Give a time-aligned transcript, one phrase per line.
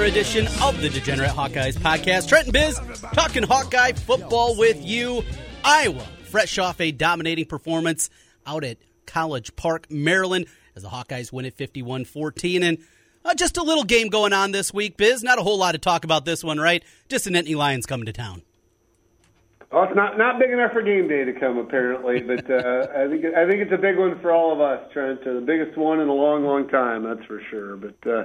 [0.00, 2.26] another edition of the Degenerate Hawkeyes podcast.
[2.26, 2.80] Trent and Biz
[3.12, 5.22] talking Hawkeye football with you.
[5.62, 8.08] Iowa, fresh off a dominating performance
[8.46, 12.62] out at College Park, Maryland, as the Hawkeyes win at 51 14.
[12.62, 12.78] And
[13.26, 15.22] uh, just a little game going on this week, Biz.
[15.22, 16.82] Not a whole lot to talk about this one, right?
[17.10, 18.40] Just the Nittany Lions coming to town.
[19.70, 23.06] Well, it's not not big enough for game day to come apparently, but uh, I
[23.06, 25.20] think I think it's a big one for all of us, Trent.
[25.26, 27.76] Uh, the biggest one in a long, long time, that's for sure.
[27.76, 28.24] But uh,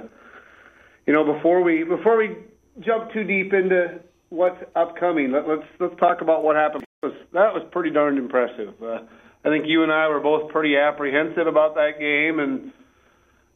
[1.06, 2.36] you know, before we before we
[2.80, 6.84] jump too deep into what's upcoming, let, let's let's talk about what happened.
[7.02, 8.74] That was, that was pretty darn impressive.
[8.82, 9.00] Uh,
[9.44, 12.72] I think you and I were both pretty apprehensive about that game, and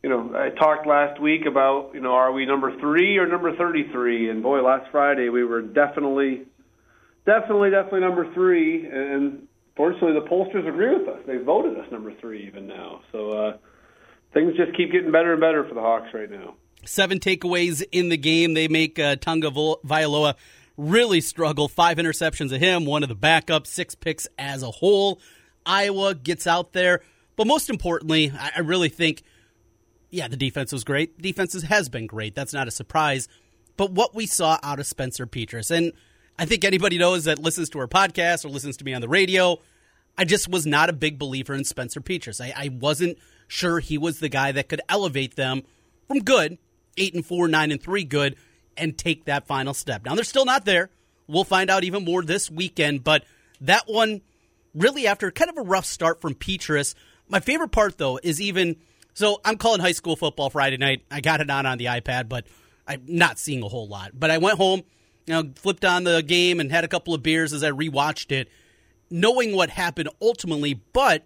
[0.03, 3.57] you know, I talked last week about you know, are we number three or number
[3.57, 4.31] thirty-three?
[4.31, 6.47] And boy, last Friday we were definitely
[7.27, 8.87] definitely, definitely number three.
[8.87, 11.20] And fortunately, the pollsters agree with us.
[11.27, 13.01] They voted us number three even now.
[13.12, 13.57] So uh,
[14.33, 16.55] things just keep getting better and better for the Hawks right now.
[16.84, 18.55] Seven takeaways in the game.
[18.55, 20.34] They make uh, Tagovailoa
[20.77, 21.69] really struggle.
[21.69, 25.20] Five interceptions of him, one of the backups, six picks as a whole.
[25.67, 27.03] Iowa gets out there.
[27.36, 29.23] But most importantly, I, really think,
[30.11, 31.17] yeah, the defense was great.
[31.17, 32.34] The defense has been great.
[32.34, 33.28] That's not a surprise.
[33.77, 35.92] But what we saw out of Spencer Petras, and–
[36.41, 39.08] I think anybody knows that listens to our podcast or listens to me on the
[39.11, 39.61] radio.
[40.17, 42.41] I just was not a big believer in Spencer Petras.
[42.41, 45.64] I, I wasn't sure he was the guy that could elevate them
[46.08, 46.56] from good,
[47.01, 48.37] eight and four, nine and three, good,
[48.77, 50.05] and take that final step.
[50.05, 50.91] Now they're still not there.
[51.27, 53.25] We'll find out even more this weekend, but
[53.61, 54.20] that one
[54.75, 56.95] really after kind of a rough start from Petras.
[57.29, 58.77] My favorite part though is even
[59.15, 61.03] so I'm calling high school football Friday night.
[61.11, 62.47] I got it on on the iPad, but
[62.87, 64.13] I'm not seeing a whole lot.
[64.14, 64.83] But I went home
[65.27, 68.33] you know, flipped on the game and had a couple of beers as I rewatched
[68.33, 68.48] it,
[69.11, 70.74] knowing what happened ultimately.
[70.74, 71.24] But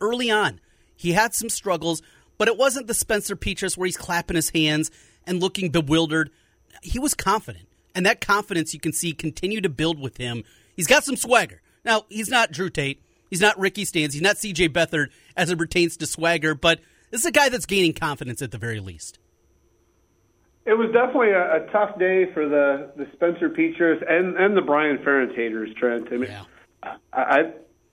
[0.00, 0.60] early on,
[0.96, 2.02] he had some struggles,
[2.40, 4.90] but it wasn't the Spencer Petras where he's clapping his hands
[5.26, 6.30] and looking bewildered.
[6.80, 10.44] He was confident, and that confidence you can see continue to build with him.
[10.74, 11.60] He's got some swagger.
[11.84, 13.02] Now, he's not Drew Tate.
[13.28, 14.14] He's not Ricky Stanzi.
[14.14, 16.80] He's not CJ Beathard as it pertains to swagger, but
[17.10, 19.18] this is a guy that's gaining confidence at the very least.
[20.64, 24.62] It was definitely a, a tough day for the the Spencer Petras and and the
[24.62, 26.08] Brian Ferentz haters, Trent.
[26.10, 26.44] I mean, yeah.
[27.12, 27.38] I, I,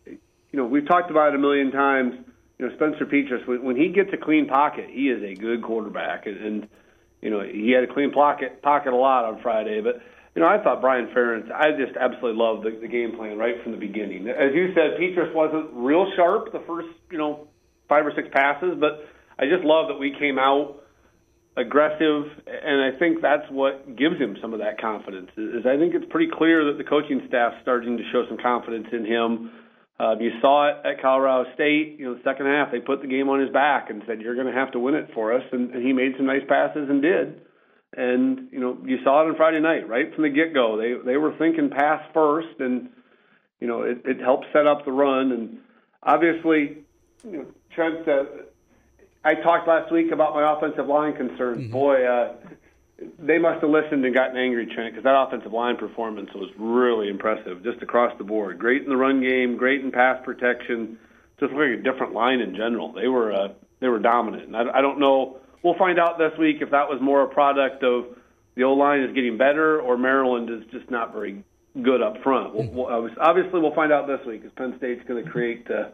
[0.05, 0.17] you
[0.53, 2.15] know, we've talked about it a million times.
[2.59, 5.63] You know, Spencer Petras when, when he gets a clean pocket, he is a good
[5.63, 6.68] quarterback, and, and
[7.22, 10.01] you know he had a clean pocket pocket a lot on Friday, but.
[10.35, 13.56] You know, I thought Brian Ferentz, I just absolutely loved the, the game plan right
[13.63, 14.29] from the beginning.
[14.29, 17.47] As you said, Petras wasn't real sharp the first, you know,
[17.90, 20.84] five or six passes, but I just love that we came out
[21.57, 25.31] aggressive, and I think that's what gives him some of that confidence.
[25.35, 28.88] Is I think it's pretty clear that the coaching staff's starting to show some confidence
[28.94, 29.51] in him.
[29.99, 31.95] Uh, you saw it at Colorado State.
[31.97, 34.35] You know, the second half they put the game on his back and said, "You're
[34.35, 36.87] going to have to win it for us," and, and he made some nice passes
[36.89, 37.41] and did.
[37.95, 40.77] And you know, you saw it on Friday night, right from the get go.
[40.77, 42.89] They they were thinking pass first, and
[43.59, 45.31] you know, it, it helped set up the run.
[45.31, 45.57] And
[46.03, 46.83] obviously,
[47.23, 48.07] you know, Trent.
[48.07, 48.25] Uh,
[49.23, 51.63] I talked last week about my offensive line concerns.
[51.63, 51.71] Mm-hmm.
[51.71, 52.35] Boy, uh,
[53.19, 57.09] they must have listened and gotten angry, Trent, because that offensive line performance was really
[57.09, 58.57] impressive, just across the board.
[58.57, 60.97] Great in the run game, great in pass protection.
[61.39, 62.91] Just like a different line in general.
[62.93, 63.49] They were uh,
[63.79, 64.47] they were dominant.
[64.47, 65.37] And I, I don't know.
[65.61, 68.05] We'll find out this week if that was more a product of
[68.55, 71.43] the O line is getting better or Maryland is just not very
[71.83, 72.55] good up front.
[72.55, 75.69] We'll, we'll, obviously, we'll find out this week because Penn State's going to create.
[75.69, 75.89] Uh,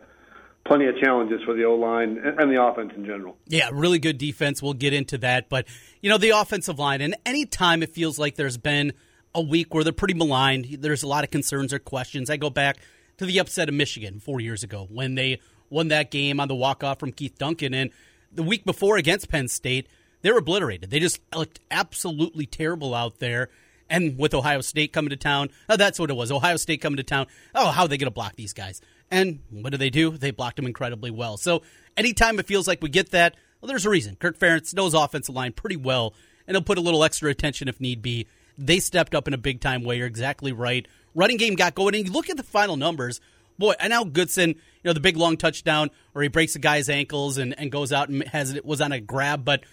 [0.66, 3.38] plenty of challenges for the O line and the offense in general.
[3.48, 4.62] Yeah, really good defense.
[4.62, 5.66] We'll get into that, but
[6.04, 8.92] you know the offensive line, and anytime it feels like there's been
[9.34, 12.30] a week where they're pretty maligned, there's a lot of concerns or questions.
[12.30, 12.78] I go back
[13.18, 15.40] to the upset of Michigan four years ago when they
[15.70, 17.90] won that game on the walk off from Keith Duncan, and
[18.34, 19.88] the week before against Penn State,
[20.24, 20.90] they were obliterated.
[20.90, 23.50] They just looked absolutely terrible out there.
[23.90, 26.32] And with Ohio State coming to town, oh, that's what it was.
[26.32, 27.28] Ohio State coming to town.
[27.56, 28.82] Oh, how are they going to block these guys?
[29.12, 30.18] And what do they do?
[30.18, 31.38] They blocked them incredibly well.
[31.38, 31.62] So
[31.96, 34.18] anytime it feels like we get that, well, there's a reason.
[34.18, 36.14] Kirk Ferentz knows offensive line pretty well,
[36.46, 38.28] and he'll put a little extra attention if need be.
[38.58, 40.00] They stepped up in a big time way.
[40.00, 40.86] You're exactly right.
[41.16, 43.22] Running game got going, and you look at the final numbers.
[43.58, 46.90] Boy, and now Goodson, you know, the big long touchdown where he breaks a guy's
[46.90, 49.64] ankles and, and goes out and has it was on a grab, but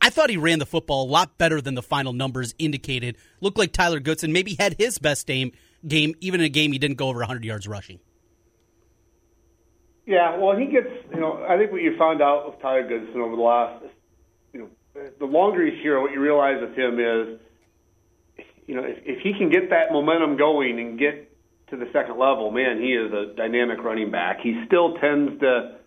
[0.00, 3.16] I thought he ran the football a lot better than the final numbers indicated.
[3.40, 5.50] Looked like Tyler Goodson maybe had his best game,
[5.84, 7.98] game even in a game he didn't go over 100 yards rushing.
[10.06, 13.20] Yeah, well, he gets, you know, I think what you found out with Tyler Goodson
[13.20, 13.84] over the last,
[14.52, 14.68] you know,
[15.18, 17.40] the longer he's here, what you realize with him is,
[18.66, 21.32] you know, if, if he can get that momentum going and get
[21.70, 24.38] to the second level, man, he is a dynamic running back.
[24.40, 25.78] He still tends to,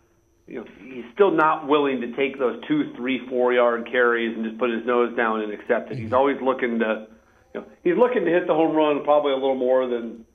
[0.48, 4.44] you know, he's still not willing to take those two, three, four yard carries and
[4.44, 5.98] just put his nose down and accept it.
[5.98, 6.16] He's mm-hmm.
[6.16, 7.07] always looking to,
[7.54, 10.25] you know, he's looking to hit the home run probably a little more than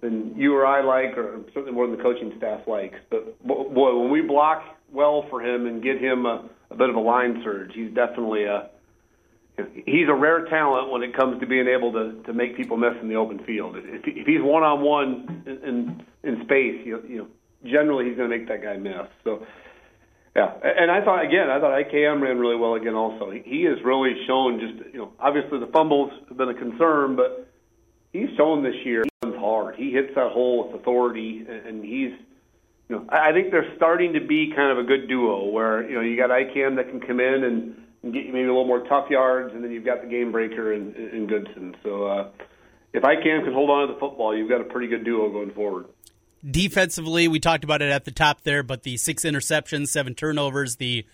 [0.00, 2.98] than you or I like, or certainly more than the coaching staff likes.
[3.10, 4.62] But boy, when we block
[4.92, 8.44] well for him and get him a, a bit of a line surge, he's definitely
[8.44, 8.70] a
[9.86, 12.94] he's a rare talent when it comes to being able to to make people miss
[13.00, 13.76] in the open field.
[13.76, 17.28] If, if he's one on one in in space, you, know,
[17.64, 19.08] generally he's going to make that guy miss.
[19.24, 19.46] So.
[20.34, 22.92] Yeah, and I thought again, I thought IKM ran really well again.
[22.92, 27.16] Also, he has really shown just you know, obviously the fumbles have been a concern,
[27.16, 27.48] but
[28.12, 29.04] he's shown this year
[29.46, 29.76] hard.
[29.76, 32.12] He hits that hole with authority, and he's
[32.88, 35.94] you know, I think they're starting to be kind of a good duo where you
[35.96, 38.66] know you got IKM that can come in and and get you maybe a little
[38.66, 41.74] more tough yards, and then you've got the game breaker in, in Goodson.
[41.82, 42.28] So uh,
[42.92, 45.52] if IKM can hold on to the football, you've got a pretty good duo going
[45.52, 45.86] forward.
[46.48, 50.76] Defensively, we talked about it at the top there, but the six interceptions, seven turnovers,
[50.76, 51.04] the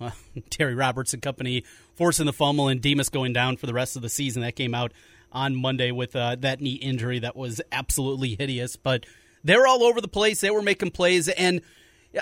[0.00, 0.10] uh,
[0.50, 4.02] Terry Roberts and company forcing the fumble, and Demus going down for the rest of
[4.02, 4.42] the season.
[4.42, 4.92] That came out
[5.32, 8.76] on Monday with uh, that knee injury that was absolutely hideous.
[8.76, 9.06] But
[9.44, 10.40] they're all over the place.
[10.40, 11.60] They were making plays, and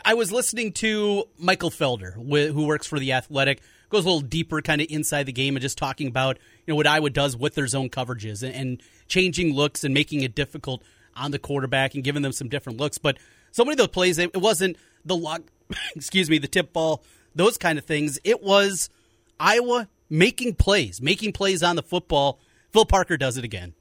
[0.04, 3.60] I was listening to Michael Felder, who works for the Athletic,
[3.90, 6.76] goes a little deeper, kind of inside the game, and just talking about you know
[6.76, 10.82] what Iowa does with their zone coverages and, and changing looks and making it difficult
[11.16, 12.98] on the quarterback and giving them some different looks.
[12.98, 13.18] But
[13.52, 15.42] so many of those plays, it wasn't the luck,
[15.96, 17.04] excuse me, the tip ball,
[17.34, 18.18] those kind of things.
[18.24, 18.90] It was
[19.38, 22.40] Iowa making plays, making plays on the football.
[22.74, 23.72] Phil Parker does it again.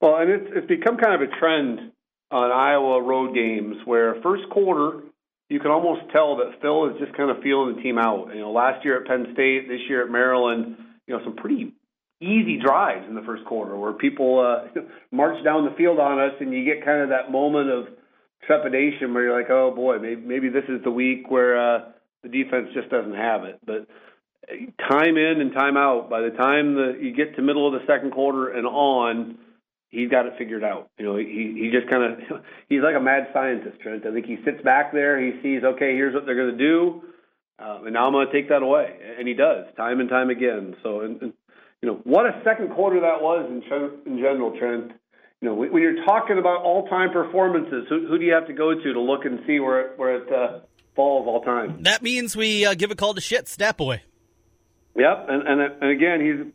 [0.00, 1.90] Well, and it's it's become kind of a trend
[2.30, 5.00] on Iowa road games where first quarter
[5.48, 8.28] you can almost tell that Phil is just kind of feeling the team out.
[8.32, 10.76] You know, last year at Penn State, this year at Maryland,
[11.08, 11.74] you know, some pretty
[12.20, 14.80] easy drives in the first quarter where people uh,
[15.10, 17.86] march down the field on us, and you get kind of that moment of
[18.46, 21.80] trepidation where you're like, oh boy, maybe maybe this is the week where uh,
[22.22, 23.58] the defense just doesn't have it.
[23.66, 23.88] But
[24.88, 27.86] time in and time out, by the time the you get to middle of the
[27.86, 29.38] second quarter and on
[29.94, 30.90] he's got it figured out.
[30.98, 34.04] You know, he he just kind of he's like a mad scientist, Trent.
[34.06, 37.02] I think he sits back there, he sees, okay, here's what they're going to do,
[37.58, 40.30] uh, and now I'm going to take that away, and he does time and time
[40.30, 40.76] again.
[40.82, 41.32] So, and, and
[41.80, 43.62] you know, what a second quarter that was in
[44.12, 44.92] in general, Trent.
[45.40, 48.72] You know, when you're talking about all-time performances, who, who do you have to go
[48.72, 50.60] to to look and see where it, where it uh,
[50.96, 51.82] falls all time?
[51.82, 54.00] That means we uh, give a call to shit, Stat Boy.
[54.96, 56.52] Yep, and and and again, he's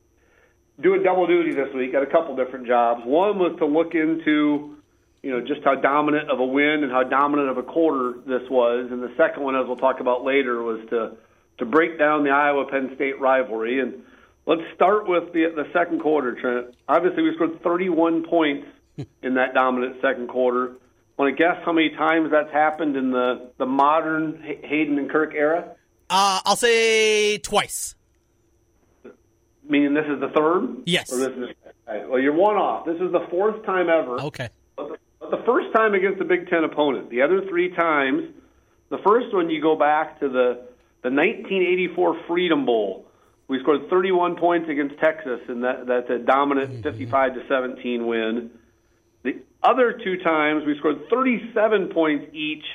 [0.81, 3.01] doing double duty this week at a couple different jobs.
[3.06, 4.77] One was to look into,
[5.21, 8.50] you know, just how dominant of a win and how dominant of a quarter this
[8.50, 11.18] was, and the second one, as we'll talk about later, was to
[11.57, 13.81] to break down the Iowa Penn State rivalry.
[13.81, 14.03] And
[14.45, 16.75] let's start with the the second quarter, Trent.
[16.88, 18.68] Obviously, we scored 31 points
[19.21, 20.75] in that dominant second quarter.
[21.18, 25.33] Want to guess how many times that's happened in the the modern Hayden and Kirk
[25.36, 25.75] era?
[26.09, 27.95] Uh, I'll say twice.
[29.69, 30.81] Meaning this is the third?
[30.86, 31.13] Yes.
[31.13, 31.56] Or this is,
[31.88, 32.86] right, well, you're one off.
[32.86, 34.19] This is the fourth time ever.
[34.19, 34.50] Okay.
[34.75, 37.12] But the, but the first time against a Big Ten opponent.
[37.12, 38.33] The other three times,
[38.89, 40.67] the first one you go back to the
[41.01, 43.05] the 1984 Freedom Bowl.
[43.48, 46.82] We scored 31 points against Texas, and that that's a dominant mm-hmm.
[46.82, 48.51] 55 to 17 win.
[49.24, 52.65] The other two times we scored 37 points each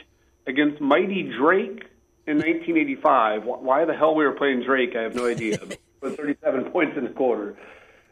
[0.46, 1.82] against mighty Drake
[2.26, 3.44] in 1985.
[3.44, 5.58] Why the hell we were playing Drake, I have no idea.
[6.04, 7.56] with 37 points in the quarter.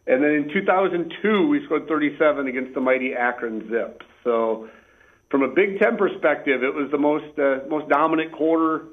[0.06, 4.04] And then in 2002, we scored 37 against the mighty Akron Zips.
[4.24, 4.68] So,
[5.30, 8.86] from a Big Ten perspective, it was the most uh, most dominant quarter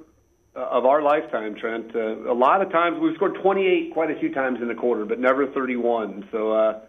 [0.55, 1.95] uh, of our lifetime, Trent.
[1.95, 5.05] Uh, a lot of times we scored 28 quite a few times in the quarter,
[5.05, 6.27] but never 31.
[6.31, 6.51] So.
[6.51, 6.79] Uh,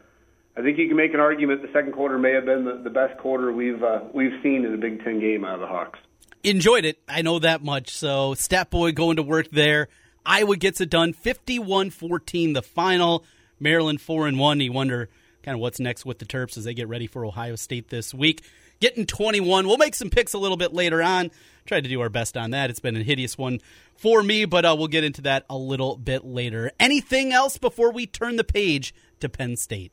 [0.57, 2.90] I think you can make an argument the second quarter may have been the, the
[2.90, 5.99] best quarter we've uh, we've seen in a Big Ten game out of the Hawks.
[6.43, 7.90] Enjoyed it, I know that much.
[7.90, 9.88] So, Stat Boy going to work there.
[10.25, 13.25] Iowa gets it done 51 14, the final.
[13.61, 14.61] Maryland 4 and 1.
[14.61, 15.09] You wonder
[15.43, 18.12] kind of what's next with the Terps as they get ready for Ohio State this
[18.12, 18.43] week.
[18.81, 19.67] Getting 21.
[19.67, 21.31] We'll make some picks a little bit later on.
[21.67, 22.71] Try to do our best on that.
[22.71, 23.61] It's been a hideous one
[23.95, 26.73] for me, but uh, we'll get into that a little bit later.
[26.81, 29.93] Anything else before we turn the page to Penn State?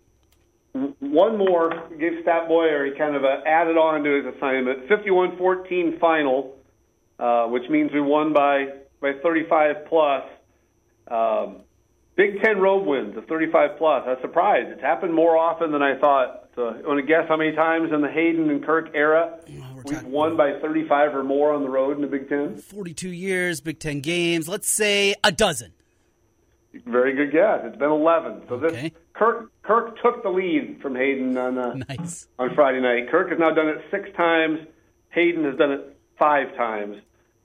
[1.00, 1.89] One more.
[2.00, 4.88] Give Stat Boy, or he kind of uh, added on to his assignment.
[4.88, 6.55] 51 14 final,
[7.19, 8.67] uh, which means we won by
[9.01, 10.24] by 35 plus.
[11.10, 11.58] Um,
[12.16, 14.04] Big Ten road wins of 35 plus.
[14.06, 14.70] I was surprised.
[14.72, 16.50] It's happened more often than I thought.
[16.56, 19.82] So, I want to guess how many times in the Hayden and Kirk era well,
[19.86, 22.56] we've won by 35 or more on the road in the Big Ten?
[22.58, 24.50] 42 years, Big Ten games.
[24.50, 25.74] Let's say a dozen.
[26.86, 27.62] Very good guess.
[27.63, 28.44] It's been 11.
[28.50, 32.27] So this Kirk Kirk took the lead from Hayden on uh, Nice.
[32.39, 33.10] on Friday night.
[33.12, 34.60] Kirk has now done it six times.
[35.10, 36.98] Hayden has done it five times.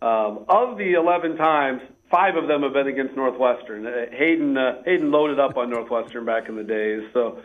[0.02, 1.80] Um, of the 11 times,
[2.10, 3.86] five of them have been against Northwestern.
[3.86, 7.02] Uh, Hayden uh, Hayden loaded up on Northwestern back in the days.
[7.14, 7.38] So,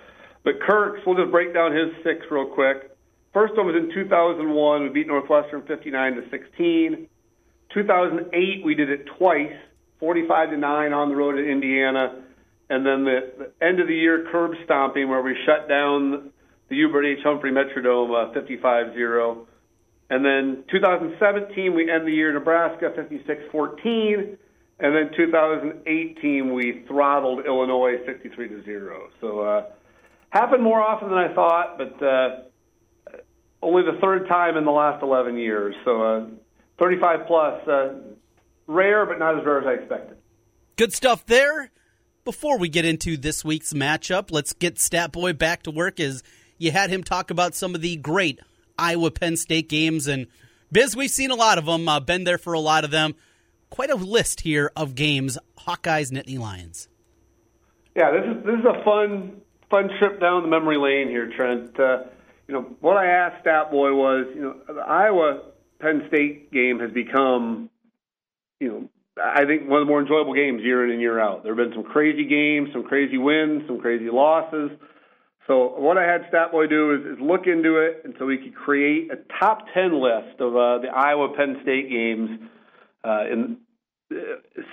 [0.44, 2.98] but Kirk's, we'll just break down his six real quick.
[3.32, 4.82] First one was in 2001.
[4.82, 7.08] We beat Northwestern 59 to 16.
[7.76, 9.54] 2008, we did it twice,
[10.00, 12.24] 45 to 9 on the road in Indiana.
[12.72, 16.32] And then the, the end of the year curb stomping where we shut down
[16.70, 17.20] the Hubert H.
[17.24, 19.48] Humphrey Metrodome uh, 55 0.
[20.10, 24.38] And then 2017, we end the year Nebraska 56 14.
[24.80, 29.10] And then 2018, we throttled Illinois 63 to 0.
[29.20, 29.66] So, uh,
[30.30, 32.30] happened more often than I thought, but uh,
[33.62, 35.76] only the third time in the last 11 years.
[35.84, 36.26] So, uh,
[36.80, 37.94] 35 plus, uh,
[38.68, 40.18] rare, but not as rare as I expected.
[40.76, 41.72] Good stuff there.
[42.24, 46.24] Before we get into this week's matchup, let's get Stat Boy back to work as
[46.60, 48.40] you had him talk about some of the great
[48.78, 50.08] Iowa Penn State games.
[50.08, 50.28] And
[50.72, 53.16] Biz, we've seen a lot of them, uh, been there for a lot of them.
[53.70, 56.88] Quite a list here of games Hawkeyes, Nittany Lions.
[57.96, 61.78] Yeah, this is this is a fun fun trip down the memory lane here, Trent.
[61.80, 62.04] Uh,
[62.48, 65.42] you know what I asked Stat Boy was, you know, the Iowa
[65.80, 67.70] Penn State game has become,
[68.60, 68.90] you know,
[69.22, 71.44] I think one of the more enjoyable games year in and year out.
[71.44, 74.72] There have been some crazy games, some crazy wins, some crazy losses.
[75.48, 78.38] So what I had Stat Boy do is, is look into it, and so we
[78.38, 82.42] could create a top ten list of uh, the Iowa Penn State games
[83.04, 83.58] uh, in
[84.12, 84.16] uh,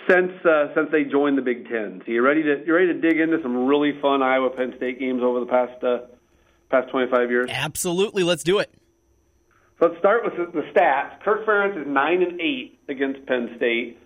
[0.09, 2.03] since uh, since they joined the Big Ten.
[2.05, 4.99] So you ready to you ready to dig into some really fun Iowa Penn State
[4.99, 5.99] games over the past uh,
[6.71, 7.51] past 25 years?
[7.53, 8.25] Absolutely.
[8.25, 8.73] Let's do it.
[9.79, 11.21] So let's start with the, the stats.
[11.23, 13.99] Kirk Ferentz is nine and eight against Penn State.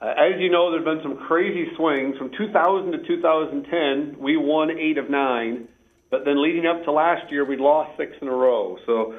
[0.00, 4.20] Uh, as you know, there's been some crazy swings from 2000 to 2010.
[4.20, 5.68] We won eight of nine,
[6.10, 8.78] but then leading up to last year, we lost six in a row.
[8.86, 9.14] So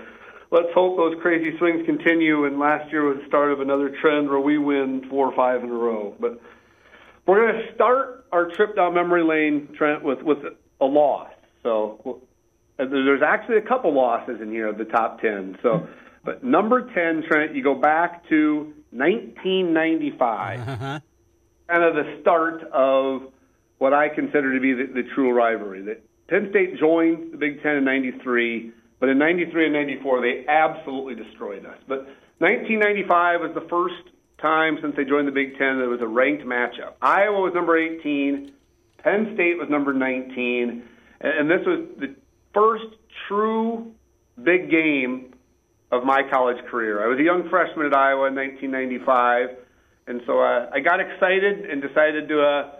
[0.52, 2.46] let's hope those crazy swings continue.
[2.46, 5.64] And last year was the start of another trend where we win four or five
[5.64, 6.16] in a row.
[6.20, 6.40] But
[7.26, 10.40] we're going to start our trip down memory lane, Trent, with with
[10.80, 11.30] a loss.
[11.64, 12.22] So
[12.80, 15.58] uh, there's actually a couple losses in here of the top 10.
[15.62, 15.88] So,
[16.24, 21.00] but number 10, Trent, you go back to 1995, Uh-huh.
[21.68, 23.24] kind of the start of
[23.80, 25.82] what I consider to be the, the true rivalry.
[25.84, 30.46] That Penn State joined the Big Ten in '93, but in '93 and '94 they
[30.48, 31.78] absolutely destroyed us.
[31.88, 32.08] But
[32.40, 33.96] 1995 was the first
[34.42, 36.94] time since they joined the Big Ten that it was a ranked matchup.
[37.02, 38.52] Iowa was number 18,
[39.00, 40.84] Penn State was number 19,
[41.22, 42.16] and, this was the
[42.54, 42.86] first
[43.28, 43.92] true
[44.44, 45.34] big game
[45.92, 47.04] of my college career.
[47.04, 49.50] I was a young freshman at Iowa in 1995,
[50.06, 52.72] and so uh, I got excited and decided to uh,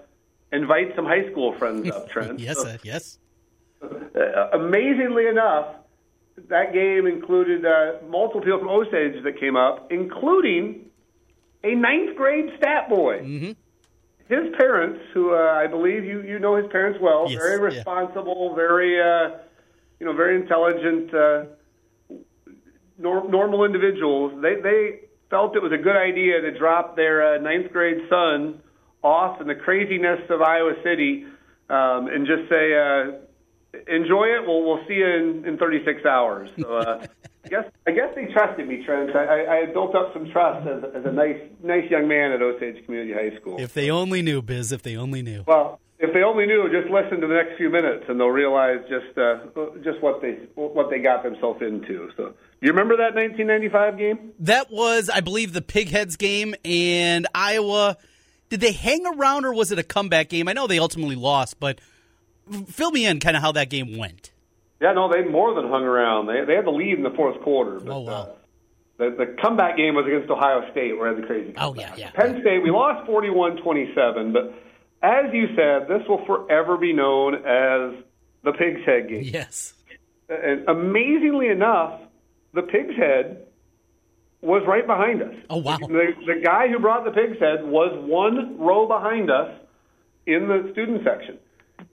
[0.52, 2.40] invite some high school friends up, Trent.
[2.40, 3.18] yes, So, uh, yes.
[3.82, 5.76] Uh, amazingly enough,
[6.50, 10.86] that game included uh, multiple people from Osage that came up, including
[11.64, 13.20] a ninth grade stat boy.
[13.20, 13.52] Mm-hmm.
[14.30, 17.78] His parents, who uh, I believe you you know his parents well, Yes, very yeah.
[17.78, 19.38] responsible, very uh,
[20.00, 21.44] you know very intelligent, uh,
[22.98, 24.34] nor- normal individuals.
[24.42, 28.62] They they felt it was a good idea to drop their uh, ninth grade son
[29.02, 31.26] off in the craziness of Iowa City
[31.70, 32.74] um, and just say.
[32.76, 33.24] Uh,
[33.88, 34.46] enjoy it.
[34.46, 36.50] We'll we'll see you in, in 36 hours.
[36.60, 37.06] So uh,
[37.46, 39.16] I guess I guess they trusted me, Trent.
[39.16, 42.32] I, I, I had built up some trust as, as a nice nice young man
[42.32, 43.60] at Osage Community High School.
[43.60, 45.44] If they only knew, Biz, if they only knew.
[45.48, 48.80] well, if they only knew, just listen to the next few minutes, and they'll realize
[48.88, 49.40] just uh,
[49.84, 52.12] just what they what they got themselves into.
[52.16, 54.32] So, do you remember that 1995 game?
[54.40, 57.98] That was, I believe, the Pigheads game, and Iowa.
[58.50, 60.48] Did they hang around, or was it a comeback game?
[60.48, 61.80] I know they ultimately lost, but
[62.68, 64.32] fill me in kind of how that game went.
[64.82, 66.28] Yeah, no, they more than hung around.
[66.28, 67.80] They they had the lead in the fourth quarter.
[67.80, 68.12] But, Oh, wow.
[68.14, 68.30] uh,
[68.98, 71.54] the, the comeback game was against Ohio State, where they had the crazy.
[71.54, 71.62] Comeback.
[71.62, 72.12] Oh, yeah, yeah.
[72.12, 74.54] Penn State, we lost 41-27, but
[75.04, 78.04] as you said, this will forever be known as
[78.44, 79.22] the Pig's Head game.
[79.24, 79.74] Yes.
[80.30, 82.02] And amazingly enough,
[82.54, 83.44] the Pig's Head
[84.42, 85.36] was right behind us.
[85.50, 85.78] Oh, wow.
[85.78, 89.52] The, the guy who brought the Pig's Head was one row behind us
[90.26, 91.38] in the student section.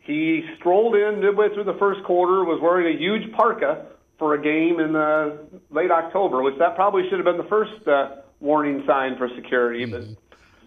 [0.01, 3.87] He strolled in midway through the first quarter, was wearing a huge parka
[4.19, 5.37] for a game in uh,
[5.71, 9.85] late October, which that probably should have been the first uh, warning sign for security,
[9.87, 10.05] but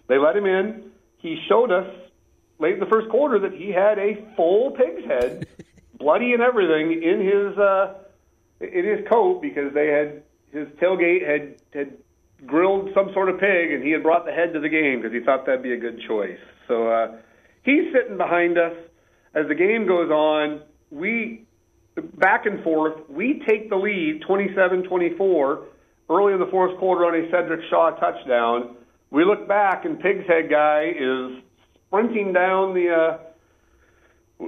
[0.08, 0.90] they let him in.
[1.18, 1.86] He showed us
[2.58, 5.46] late in the first quarter that he had a full pig's head,
[5.98, 7.94] bloody and everything, in his uh,
[8.60, 10.22] in his coat because they had
[10.52, 11.96] his tailgate had had
[12.46, 15.12] grilled some sort of pig, and he had brought the head to the game because
[15.12, 16.38] he thought that'd be a good choice.
[16.66, 17.16] So uh,
[17.62, 18.74] he's sitting behind us
[19.34, 20.62] as the game goes on.
[20.90, 21.46] We
[22.14, 23.08] back and forth.
[23.08, 25.64] We take the lead, 27-24,
[26.10, 28.76] early in the fourth quarter on a Sedrick Shaw touchdown.
[29.10, 31.42] We look back, and Pig's Head guy is
[31.86, 32.90] sprinting down the.
[32.90, 33.18] Uh,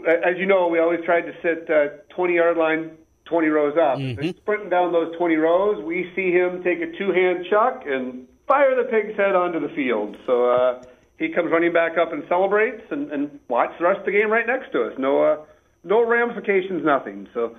[0.06, 2.92] as you know, we always tried to sit uh, 20 yard line,
[3.24, 3.98] 20 rows up.
[3.98, 4.38] Mm-hmm.
[4.38, 8.76] Sprinting down those 20 rows, we see him take a two hand chuck and fire
[8.76, 10.16] the pig's head onto the field.
[10.26, 10.82] So uh,
[11.20, 14.32] he comes running back up and celebrates and, and watch the rest of the game
[14.32, 14.94] right next to us.
[14.98, 15.36] No, uh,
[15.84, 17.28] no ramifications, nothing.
[17.34, 17.56] So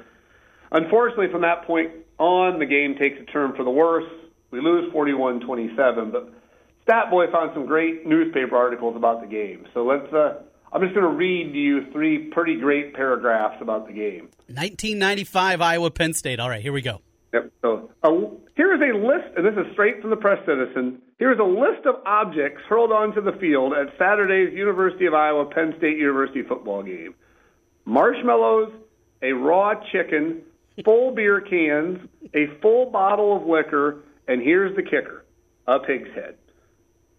[0.71, 4.09] unfortunately, from that point on, the game takes a turn for the worse.
[4.49, 6.33] We lose 41 27, but
[6.81, 9.67] Stat Boy found some great newspaper articles about the game.
[9.73, 10.11] So let's.
[10.11, 10.41] Uh,
[10.73, 14.29] I'm just going to read you three pretty great paragraphs about the game.
[14.47, 16.39] 1995 Iowa Penn State.
[16.39, 17.01] All right, here we go.
[17.33, 17.51] Yep.
[17.61, 18.09] So uh,
[18.55, 21.01] here is a list, and this is straight from the Press Citizen.
[21.17, 25.45] Here is a list of objects hurled onto the field at Saturday's University of Iowa
[25.45, 27.15] Penn State University football game:
[27.85, 28.73] marshmallows,
[29.21, 30.41] a raw chicken,
[30.85, 31.99] full beer cans,
[32.33, 35.23] a full bottle of liquor, and here's the kicker:
[35.67, 36.35] a pig's head.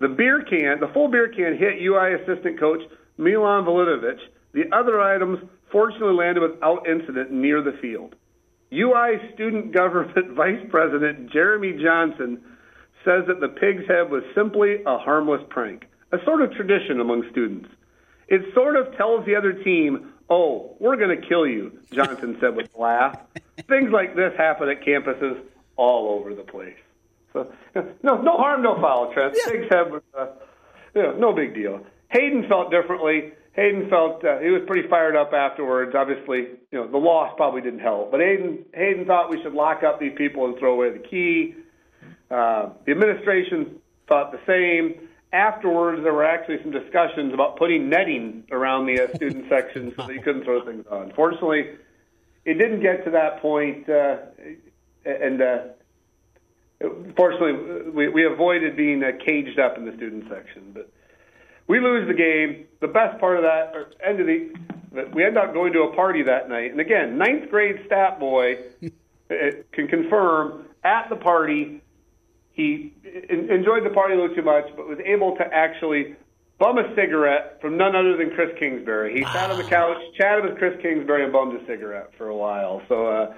[0.00, 2.80] The beer can, the full beer can, hit UI assistant coach
[3.16, 4.18] Milan Validovic.
[4.52, 5.38] The other items
[5.70, 8.14] fortunately landed without incident near the field.
[8.72, 12.40] UI Student Government Vice President Jeremy Johnson
[13.04, 17.28] says that the pig's head was simply a harmless prank, a sort of tradition among
[17.30, 17.68] students.
[18.28, 22.56] It sort of tells the other team, oh, we're going to kill you, Johnson said
[22.56, 23.18] with a laugh.
[23.68, 25.38] Things like this happen at campuses
[25.76, 26.76] all over the place.
[27.32, 27.52] So,
[28.02, 29.36] no, no harm, no foul, Trent.
[29.36, 29.52] Yeah.
[29.52, 30.26] Pig's head was, uh,
[30.94, 31.84] you know, no big deal.
[32.08, 33.32] Hayden felt differently.
[33.54, 35.94] Hayden felt uh, he was pretty fired up afterwards.
[35.94, 36.38] Obviously,
[36.70, 40.00] you know the loss probably didn't help, but Hayden Hayden thought we should lock up
[40.00, 41.54] these people and throw away the key.
[42.30, 43.78] Uh, the administration
[44.08, 45.08] thought the same.
[45.34, 50.06] Afterwards, there were actually some discussions about putting netting around the uh, student section so
[50.06, 51.12] that you couldn't throw things on.
[51.14, 51.76] Fortunately,
[52.44, 54.16] it didn't get to that point, uh,
[55.04, 55.58] and uh,
[57.16, 60.72] fortunately, we, we avoided being uh, caged up in the student section.
[60.72, 60.90] But
[61.72, 62.66] we lose the game.
[62.82, 64.52] The best part of that, or end of the,
[65.14, 66.70] we end up going to a party that night.
[66.70, 69.34] And again, ninth grade stat boy uh,
[69.72, 71.80] can confirm at the party
[72.52, 72.92] he
[73.30, 76.14] enjoyed the party a little too much, but was able to actually
[76.58, 79.16] bum a cigarette from none other than Chris Kingsbury.
[79.16, 82.36] He sat on the couch, chatted with Chris Kingsbury, and bummed a cigarette for a
[82.36, 82.82] while.
[82.90, 83.34] So uh,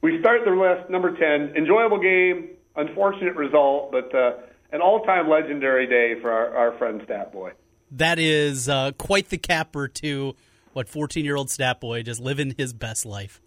[0.00, 1.56] we start the list number ten.
[1.56, 4.14] Enjoyable game, unfortunate result, but.
[4.14, 4.32] Uh,
[4.72, 7.52] an all-time legendary day for our, our friend Stat Boy.
[7.92, 10.34] That is uh, quite the capper to
[10.72, 13.40] what 14-year-old Stat Boy just living his best life.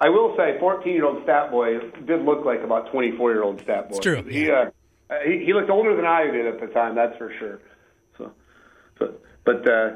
[0.00, 3.96] I will say, 14-year-old Stat Boy did look like about 24-year-old Stat Boy.
[3.96, 4.22] It's true.
[4.22, 4.70] He, yeah.
[5.10, 6.94] uh, he he looked older than I did at the time.
[6.94, 7.60] That's for sure.
[8.18, 8.30] So,
[8.98, 9.90] so but uh,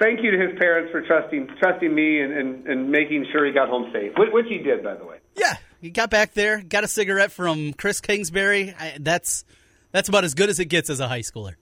[0.00, 3.52] thank you to his parents for trusting trusting me and, and, and making sure he
[3.52, 5.18] got home safe, which, which he did, by the way.
[5.36, 8.74] Yeah, he got back there, got a cigarette from Chris Kingsbury.
[8.76, 9.44] I, that's
[9.94, 11.54] that's about as good as it gets as a high schooler.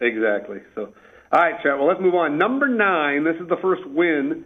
[0.00, 0.58] Exactly.
[0.74, 0.92] So,
[1.32, 1.78] all right, Chad.
[1.78, 2.36] Well, let's move on.
[2.36, 3.22] Number nine.
[3.22, 4.44] This is the first win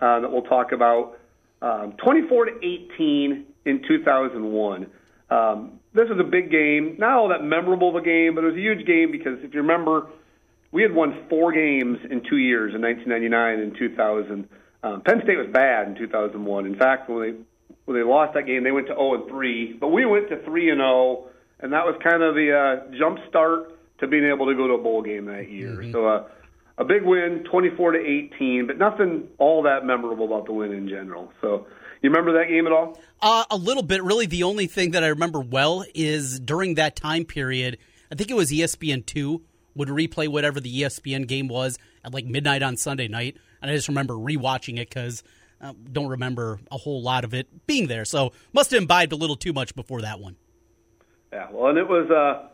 [0.00, 1.16] uh, that we'll talk about.
[1.62, 4.86] Um, 24 to 18 in 2001.
[5.30, 6.96] Um, this was a big game.
[6.98, 9.54] Not all that memorable of a game, but it was a huge game because if
[9.54, 10.08] you remember,
[10.72, 14.48] we had won four games in two years in 1999 and 2000.
[14.82, 16.66] Um, Penn State was bad in 2001.
[16.66, 17.38] In fact, when they
[17.84, 20.42] when they lost that game, they went to 0 and 3, but we went to
[20.42, 21.28] 3 and 0
[21.62, 24.74] and that was kind of the uh, jump start to being able to go to
[24.74, 25.76] a bowl game that year.
[25.76, 25.92] Mm-hmm.
[25.92, 26.28] So uh,
[26.76, 30.88] a big win, 24 to 18, but nothing all that memorable about the win in
[30.88, 31.32] general.
[31.40, 31.66] So
[32.02, 32.98] you remember that game at all?
[33.20, 34.02] Uh, a little bit.
[34.02, 37.78] Really, the only thing that I remember well is during that time period.
[38.10, 39.42] I think it was ESPN two
[39.74, 43.74] would replay whatever the ESPN game was at like midnight on Sunday night, and I
[43.74, 45.22] just remember rewatching it because.
[45.64, 49.14] I don't remember a whole lot of it being there, so must have imbibed a
[49.14, 50.34] little too much before that one.
[51.32, 52.48] Yeah, well, and it was uh,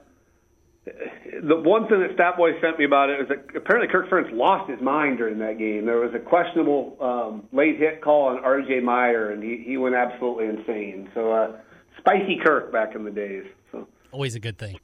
[1.43, 4.71] the one thing that Statboy sent me about it was that apparently Kirk Ferentz lost
[4.71, 5.87] his mind during that game.
[5.87, 8.81] There was a questionable um, late hit call on R.J.
[8.81, 11.11] Meyer, and he he went absolutely insane.
[11.15, 11.57] So uh,
[11.99, 13.45] spicy Kirk back in the days.
[13.73, 14.79] So always a good thing.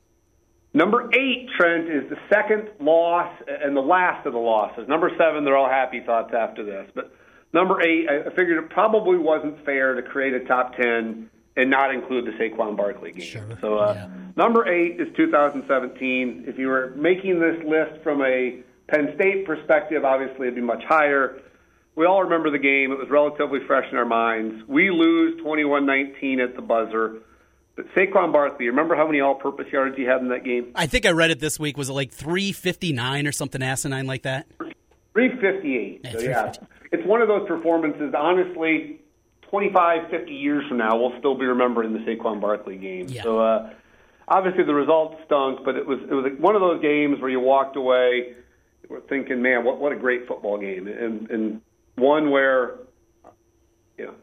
[0.77, 4.89] Number eight, Trent, is the second loss and the last of the losses.
[4.89, 7.13] Number seven, they're all happy thoughts after this, but.
[7.53, 11.95] Number eight, I figured it probably wasn't fair to create a top ten and not
[11.95, 13.27] include the Saquon Barkley game.
[13.27, 13.59] Sure.
[13.61, 14.09] So uh, yeah.
[14.37, 16.45] number eight is 2017.
[16.47, 20.83] If you were making this list from a Penn State perspective, obviously it'd be much
[20.85, 21.41] higher.
[21.97, 22.91] We all remember the game.
[22.91, 24.65] It was relatively fresh in our minds.
[24.67, 27.21] We lose 21-19 at the buzzer.
[27.77, 30.73] But Saquon Barkley, remember how many all-purpose yards he had in that game?
[30.75, 31.77] I think I read it this week.
[31.77, 34.47] Was it like 359 or something asinine like that?
[35.13, 36.01] 358.
[36.05, 36.69] So, yeah, 358.
[36.93, 39.01] it's one of those performances, honestly,
[39.55, 43.07] 25, 50 years from now, we'll still be remembering the Saquon Barkley game.
[43.09, 43.23] Yeah.
[43.23, 43.71] So, uh,
[44.27, 47.39] obviously, the results stunk, but it was, it was one of those games where you
[47.39, 48.35] walked away
[49.09, 50.89] thinking, man, what, what a great football game.
[50.89, 51.61] And, and
[51.95, 52.79] one where,
[53.97, 54.15] you know,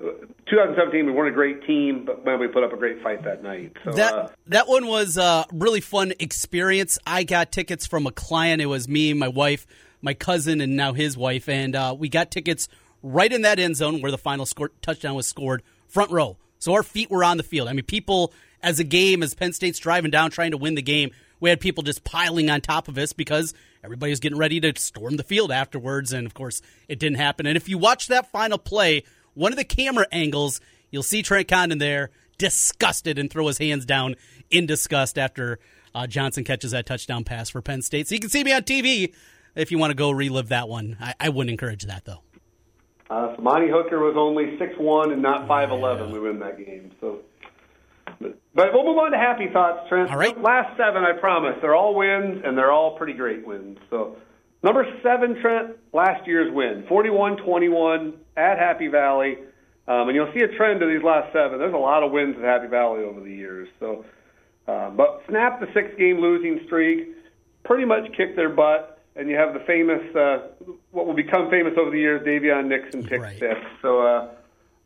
[0.47, 3.41] 2017, we weren't a great team, but man, we put up a great fight that
[3.41, 3.71] night.
[3.85, 6.99] So, that uh, that one was a really fun experience.
[7.07, 8.61] I got tickets from a client.
[8.61, 9.65] It was me, my wife,
[10.01, 12.67] my cousin, and now his wife, and uh, we got tickets
[13.03, 16.37] right in that end zone where the final score, touchdown was scored, front row.
[16.59, 17.67] So our feet were on the field.
[17.67, 20.81] I mean, people as a game, as Penn State's driving down trying to win the
[20.81, 24.59] game, we had people just piling on top of us because everybody was getting ready
[24.59, 27.47] to storm the field afterwards, and of course, it didn't happen.
[27.47, 30.61] And if you watch that final play, one of the camera angles,
[30.91, 34.15] you'll see Trent Condon there, disgusted, and throw his hands down
[34.51, 35.59] in disgust after
[35.95, 38.07] uh, Johnson catches that touchdown pass for Penn State.
[38.07, 39.13] So you can see me on TV
[39.55, 40.95] if you want to go relive that one.
[41.01, 42.21] I, I wouldn't encourage that though.
[43.11, 46.13] Uh, so Amani Hooker was only six one and not five eleven.
[46.13, 46.93] We win that game.
[47.01, 47.19] So,
[48.21, 50.09] but, but we'll move on to happy thoughts, Trent.
[50.09, 50.39] All right.
[50.41, 51.57] Last seven, I promise.
[51.61, 53.79] They're all wins, and they're all pretty great wins.
[53.89, 54.15] So,
[54.63, 55.75] number seven, Trent.
[55.91, 59.35] Last year's win, 41-21 at Happy Valley,
[59.89, 61.59] um, and you'll see a trend of these last seven.
[61.59, 63.67] There's a lot of wins at Happy Valley over the years.
[63.81, 64.05] So,
[64.69, 67.09] uh, but snap the six-game losing streak,
[67.65, 70.47] pretty much kicked their butt and you have the famous, uh,
[70.91, 73.39] what will become famous over the years, Daviyon Nixon pick Right.
[73.39, 73.59] six.
[73.81, 74.27] So, uh,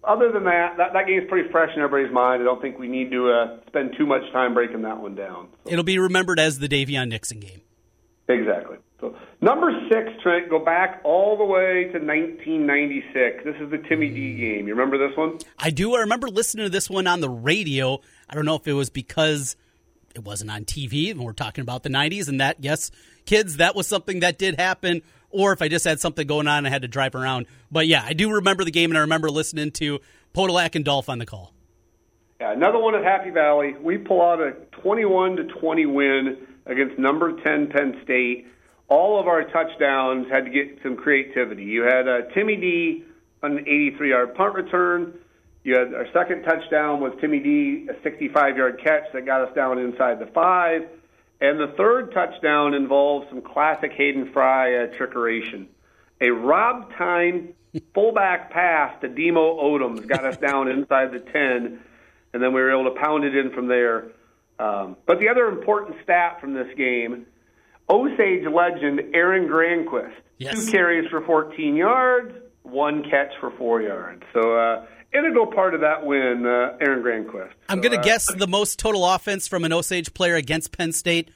[0.04, 2.42] other than that, that, that game's pretty fresh in everybody's mind.
[2.42, 5.48] I don't think we need to uh, spend too much time breaking that one down.
[5.66, 7.62] So, It'll be remembered as the Daviyon Nixon game.
[8.28, 8.78] exactly.
[9.02, 13.44] So, number six, Trent, go back all the way to 1996.
[13.44, 14.68] This is the Timmy D game.
[14.68, 15.40] You remember this one?
[15.60, 15.96] I do.
[15.96, 18.00] I remember listening to this one on the radio.
[18.30, 19.56] I don't know if it was because
[20.16, 22.92] it wasn't on TV and we're talking about the 90s and that, yes,
[23.26, 26.66] kids, that was something that did happen, or if I just had something going on
[26.66, 27.46] I had to drive around.
[27.72, 30.00] But yeah, I do remember the game and I remember listening to
[30.34, 31.54] Podolak and Dolph on the call.
[32.40, 33.76] Yeah, another one at Happy Valley.
[33.80, 34.52] We pull out a
[34.82, 38.48] 21 to 20 win against number 10 Penn State.
[38.88, 41.64] All of our touchdowns had to get some creativity.
[41.64, 43.04] You had uh, Timmy D
[43.42, 45.14] on an 83 yard punt return.
[45.66, 49.56] You had our second touchdown was Timmy D, a 65 yard catch that got us
[49.56, 50.84] down inside the five.
[51.42, 55.66] And the third touchdown involved some classic Hayden Fry uh, trickeration.
[56.22, 57.56] A rob time
[57.96, 61.80] fullback pass to Demo Odoms got us down inside the 10,
[62.34, 64.12] and then we were able to pound it in from there.
[64.60, 67.26] Um, but the other important stat from this game
[67.90, 70.14] Osage legend Aaron Granquist.
[70.38, 70.66] Yes.
[70.66, 74.22] Two carries for 14 yards, one catch for four yards.
[74.32, 74.86] So, uh,
[75.18, 77.52] integral part of that win, uh, Aaron Granquist.
[77.70, 80.76] I'm So, going to uh, guess the most total offense from an Osage player against
[80.78, 81.30] Penn State.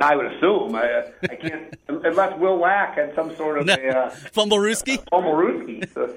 [0.00, 0.74] I would assume.
[0.74, 3.72] I, uh, I can't, unless Will Lack had some sort of a.
[3.88, 5.04] Uh, Fumblerooski?
[5.12, 5.88] Omaruski.
[5.94, 6.16] So,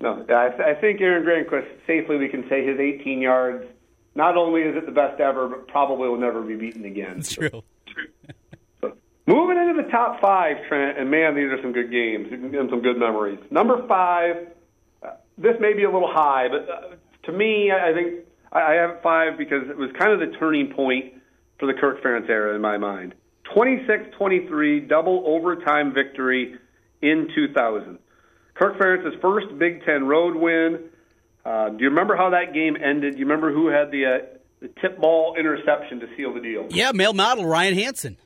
[0.00, 3.64] no, I, th- I think Aaron Granquist, safely we can say his 18 yards,
[4.14, 7.18] not only is it the best ever, but probably will never be beaten again.
[7.18, 7.64] It's true.
[8.80, 8.92] So,
[9.26, 12.80] moving into the top five, Trent, and man, these are some good games and some
[12.80, 13.40] good memories.
[13.50, 14.50] Number five, uh,
[15.38, 18.90] this may be a little high, but uh, to me, I think I I have
[18.90, 21.14] it five because it was kind of the turning point
[21.58, 23.14] for the Kirk Ferentz era in my mind.
[23.56, 26.54] 26-23 double overtime victory
[27.00, 27.98] in 2000.
[28.54, 30.90] Kirk Ferentz's first Big Ten road win.
[31.44, 33.14] Uh, do you remember how that game ended?
[33.14, 34.26] Do you remember who had the uh,
[34.60, 36.66] the tip ball interception to seal the deal?
[36.70, 38.16] Yeah, male model Ryan Hansen.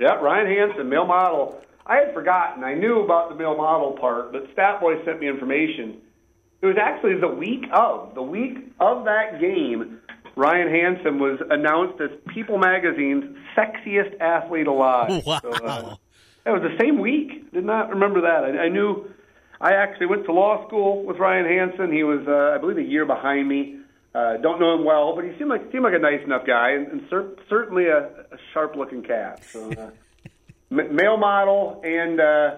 [0.00, 1.60] Yeah, Ryan Hansen, male model.
[1.86, 2.64] I had forgotten.
[2.64, 5.98] I knew about the male model part, but Stat Boy sent me information.
[6.62, 10.00] It was actually the week of the week of that game.
[10.36, 15.24] Ryan Hansen was announced as People Magazine's sexiest athlete alive.
[15.26, 15.40] Wow.
[15.42, 15.96] So, uh,
[16.44, 17.52] that was the same week.
[17.52, 18.44] Did not remember that.
[18.44, 19.10] I, I knew.
[19.60, 21.90] I actually went to law school with Ryan Hansen.
[21.92, 23.78] He was, uh, I believe, a year behind me.
[24.14, 26.70] Uh, don't know him well, but he seemed like seemed like a nice enough guy,
[26.70, 27.98] and, and cer- certainly a,
[28.32, 29.42] a sharp-looking cat.
[29.44, 29.90] So, uh,
[30.70, 32.56] m- male model, and uh,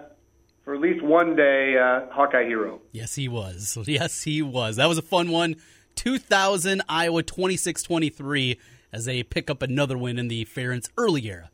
[0.68, 2.83] for at least one day, uh, Hawkeye hero.
[2.92, 3.78] Yes, he was.
[3.87, 4.76] Yes, he was.
[4.76, 5.57] That was a fun one.
[5.94, 8.59] 2000 Iowa 26-23
[8.92, 11.50] as they pick up another win in the Ferentz early era.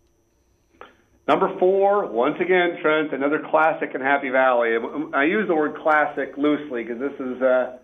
[1.29, 4.77] Number four, once again, Trent, another classic in Happy Valley.
[5.15, 7.79] I use the word classic loosely because this is uh,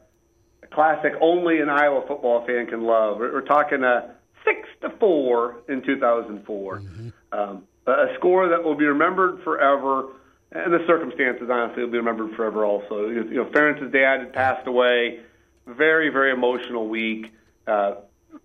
[0.64, 3.18] a classic only an Iowa football fan can love.
[3.18, 6.82] We're, talking a six to four in 2004,
[7.30, 10.08] um, a a score that will be remembered forever,
[10.52, 12.64] and the circumstances honestly will be remembered forever.
[12.64, 15.20] Also, you know, Ferentz's dad had passed away.
[15.66, 17.32] Very, very emotional week.
[17.66, 17.96] Uh,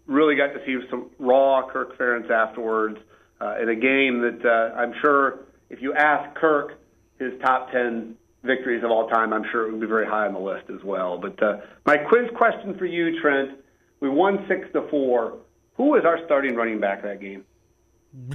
[0.05, 2.97] really got to see some raw Kirk Ferentz afterwards
[3.41, 5.39] uh, in a game that uh, I'm sure
[5.69, 6.79] if you ask Kirk
[7.19, 10.33] his top 10 victories of all time, I'm sure it would be very high on
[10.33, 11.17] the list as well.
[11.17, 13.51] But uh, my quiz question for you, Trent,
[13.99, 15.33] we won 6 to 4.
[15.77, 17.43] Who was our starting running back that game?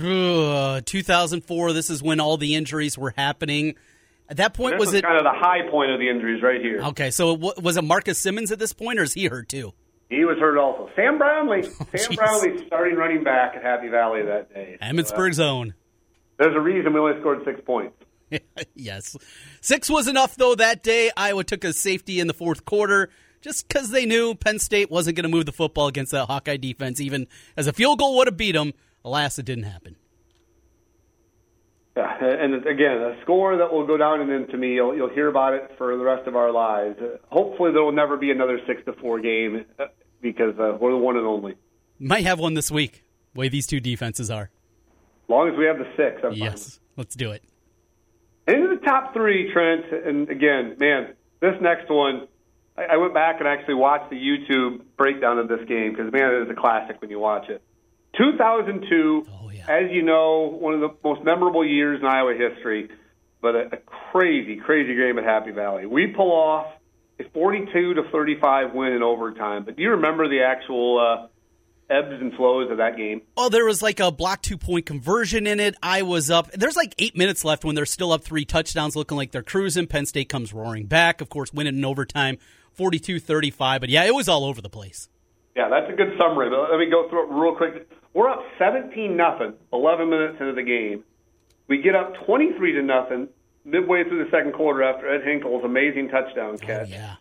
[0.02, 1.72] Ugh, 2004.
[1.72, 3.74] This is when all the injuries were happening.
[4.28, 6.60] At that point, This was it kind of the high point of the injuries right
[6.60, 6.80] here?
[6.88, 7.10] okay?
[7.10, 9.72] So was it Marcus Simmons at this point, or is he hurt too?
[10.08, 10.88] He was hurt also.
[10.94, 11.62] Sam Brownlee.
[11.62, 12.16] Sam jeez.
[12.16, 14.76] Brownlee starting running back at Happy Valley that day.
[14.80, 15.74] So, uh, Emmitsburg zone.
[16.38, 17.96] there's a reason we only scored six points.
[18.76, 19.16] yes,
[19.60, 21.10] six was enough though that day.
[21.16, 25.16] Iowa took a safety in the fourth quarter just because they knew Penn State wasn't
[25.16, 28.28] going to move the football against that Hawkeye defense, even as a field goal would
[28.28, 28.74] have beat them.
[29.04, 29.96] Alas, it didn't happen.
[31.96, 34.74] Yeah, and again, a score that will go down in infamy.
[34.74, 36.98] You'll, you'll hear about it for the rest of our lives.
[37.30, 39.86] Hopefully, there will never be another six to four game uh,
[40.20, 41.56] because uh, we're the one and only.
[41.98, 43.04] Might have one this week.
[43.34, 44.50] Way these two defenses are.
[45.24, 46.38] As long as we have the six, I'm fine.
[46.38, 47.42] Yes, let's do it.
[48.46, 49.84] Into the top three, Trent.
[49.92, 52.28] And again, man, this next one,
[52.76, 56.34] I, I went back and actually watched the YouTube breakdown of this game because, man,
[56.34, 57.62] it is a classic when you watch it.
[58.18, 59.64] 2002, Oh, yeah.
[59.68, 62.88] as you know, one of the most memorable years in Iowa history,
[63.40, 63.76] but a, a
[64.12, 65.86] crazy, crazy game at Happy Valley.
[65.86, 66.66] We pull off
[67.18, 69.64] a 42 to 35 win in overtime.
[69.64, 71.26] But do you remember the actual uh,
[71.94, 73.22] ebbs and flows of that game?
[73.36, 75.74] Oh, there was like a block two point conversion in it.
[75.82, 76.50] I was up.
[76.52, 79.86] There's like eight minutes left when they're still up three touchdowns, looking like they're cruising.
[79.86, 82.38] Penn State comes roaring back, of course, winning in overtime
[82.72, 83.80] 42 35.
[83.80, 85.08] But yeah, it was all over the place.
[85.56, 86.48] Yeah, that's a good summary.
[86.48, 87.88] But let me go through it real quick.
[88.12, 91.04] We're up 17 nothing, 11 minutes into the game.
[91.68, 93.28] We get up 23 to nothing
[93.64, 96.88] midway through the second quarter after Ed Hinkel's amazing touchdown Oh, catch.
[96.90, 97.16] yeah.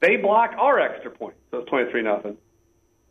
[0.00, 2.36] They block our extra point, so it's 23 nothing.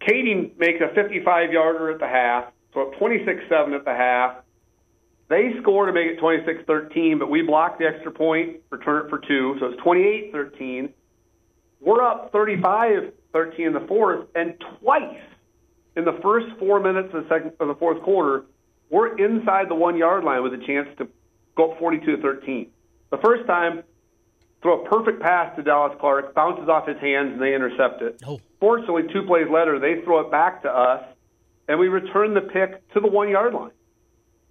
[0.02, 4.38] Kaeding makes a 55 yarder at the half, so up 26 7 at the half.
[5.28, 9.10] They score to make it 26 13, but we block the extra point, return it
[9.10, 10.90] for two, so it's 28 13.
[11.82, 15.20] We're up 35 13 in the fourth, and twice
[16.00, 18.46] in the first four minutes of the, second, of the fourth quarter,
[18.90, 21.08] we're inside the one yard line with a chance to
[21.56, 22.72] go up 42 to 13.
[23.12, 23.84] The first time,
[24.62, 28.22] throw a perfect pass to Dallas Clark, bounces off his hands, and they intercept it.
[28.26, 28.40] Oh.
[28.62, 31.04] Fortunately, two plays later, they throw it back to us,
[31.68, 33.72] and we return the pick to the one yard line.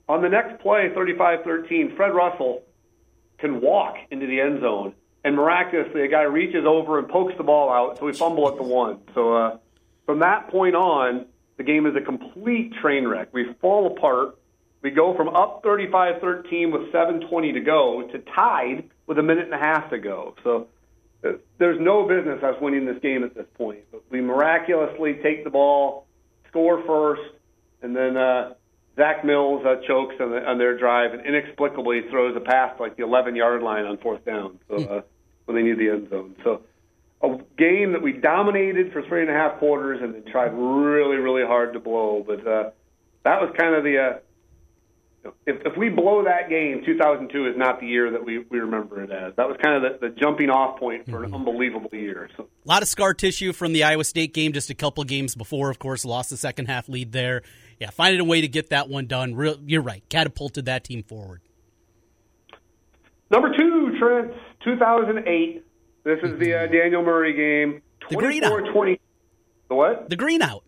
[0.08, 2.62] On the next play, 35 13, Fred Russell
[3.38, 7.44] can walk into the end zone, and miraculously, a guy reaches over and pokes the
[7.44, 9.00] ball out, so we fumble at the one.
[9.14, 9.58] So uh,
[10.04, 11.26] from that point on,
[11.58, 13.28] the game is a complete train wreck.
[13.32, 14.38] We fall apart.
[14.80, 19.44] We go from up 35 13 with 7.20 to go to tied with a minute
[19.44, 20.34] and a half to go.
[20.44, 20.68] So
[21.24, 23.80] uh, there's no business us winning this game at this point.
[23.90, 26.06] But we miraculously take the ball,
[26.48, 27.22] score first,
[27.82, 28.54] and then uh,
[28.96, 32.96] Zach Mills uh, chokes on, the, on their drive and inexplicably throws a pass like
[32.96, 34.60] the 11 yard line on fourth down.
[34.68, 35.00] So uh,
[35.46, 36.36] when they need the end zone.
[36.44, 36.62] So
[37.22, 41.16] a game that we dominated for three and a half quarters and then tried really,
[41.16, 42.24] really hard to blow.
[42.26, 42.70] But uh,
[43.24, 43.98] that was kind of the.
[43.98, 44.18] Uh,
[45.46, 49.02] if, if we blow that game, 2002 is not the year that we, we remember
[49.02, 49.34] it as.
[49.36, 52.30] That was kind of the, the jumping off point for an unbelievable year.
[52.36, 55.34] So A lot of scar tissue from the Iowa State game just a couple games
[55.34, 57.42] before, of course, lost the second half lead there.
[57.80, 59.34] Yeah, finding a way to get that one done.
[59.34, 60.02] Real, you're right.
[60.08, 61.42] Catapulted that team forward.
[63.30, 64.32] Number two, Trent,
[64.64, 65.64] 2008.
[66.08, 67.82] This is the uh, Daniel Murray game.
[68.08, 68.72] The green out.
[68.72, 68.98] 20
[69.68, 70.08] The what?
[70.08, 70.64] The green out.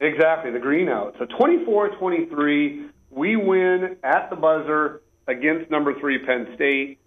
[0.00, 1.14] Exactly, the green out.
[1.20, 6.98] So 24-23, we win at the buzzer against number three Penn State.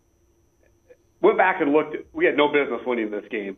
[1.22, 1.96] Went back and looked.
[1.96, 3.58] At, we had no business winning this game.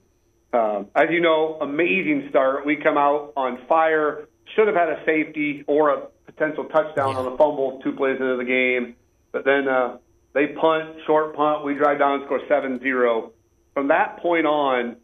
[0.54, 2.65] Um, as you know, amazing start.
[2.65, 4.28] We come out on fire.
[4.56, 8.38] Should have had a safety or a potential touchdown on a fumble two plays into
[8.38, 8.95] the game.
[9.32, 9.98] But then uh,
[10.34, 11.63] they punt, short punt.
[11.63, 13.34] We drive down and score 7-0.
[13.79, 14.97] From that point on,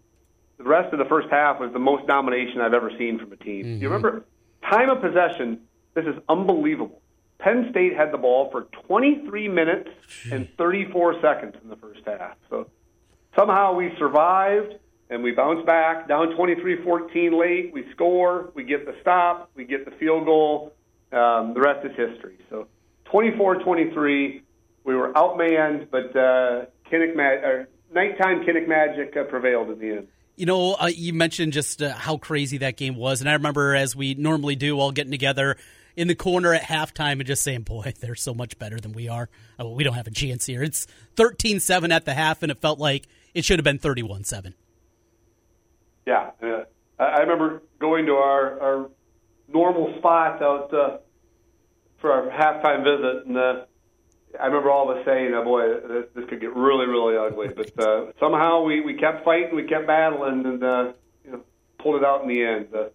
[0.58, 3.38] the rest of the first half was the most domination I've ever seen from a
[3.38, 3.80] team.
[3.82, 4.26] You remember
[4.70, 5.62] time of possession?
[5.94, 7.02] This is unbelievable.
[7.40, 9.90] Penn State had the ball for 23 minutes
[10.30, 12.36] and 34 seconds in the first half.
[12.50, 12.70] So
[13.34, 14.74] somehow we survived
[15.10, 17.72] and we bounced back down 23-14 late.
[17.72, 20.74] We score, we get the stop, we get the field goal.
[21.14, 22.40] Um, the rest is history.
[22.50, 22.68] So
[23.06, 24.42] 24-23,
[24.84, 30.08] we were outmanned, but uh, Kinnick or nighttime Kinnick magic uh, prevailed in the end.
[30.36, 33.74] You know, uh, you mentioned just uh, how crazy that game was, and I remember
[33.74, 35.58] as we normally do, all getting together
[35.96, 39.08] in the corner at halftime and just saying, "Boy, they're so much better than we
[39.08, 39.30] are.
[39.58, 42.80] Oh, we don't have a chance here." It's 13-7 at the half, and it felt
[42.80, 44.54] like it should have been 31-7.
[46.06, 46.64] Yeah, uh,
[47.00, 48.90] I I remember going to our, our
[49.48, 50.98] normal spot out uh,
[51.98, 53.66] for our halftime visit, and uh,
[54.40, 57.48] I remember all of us saying, "Oh boy, this, this could get really, really ugly."
[57.50, 60.94] But uh, somehow we, we kept fighting, we kept battling, and uh,
[61.24, 61.42] you know,
[61.80, 62.68] pulled it out in the end.
[62.74, 62.90] Uh,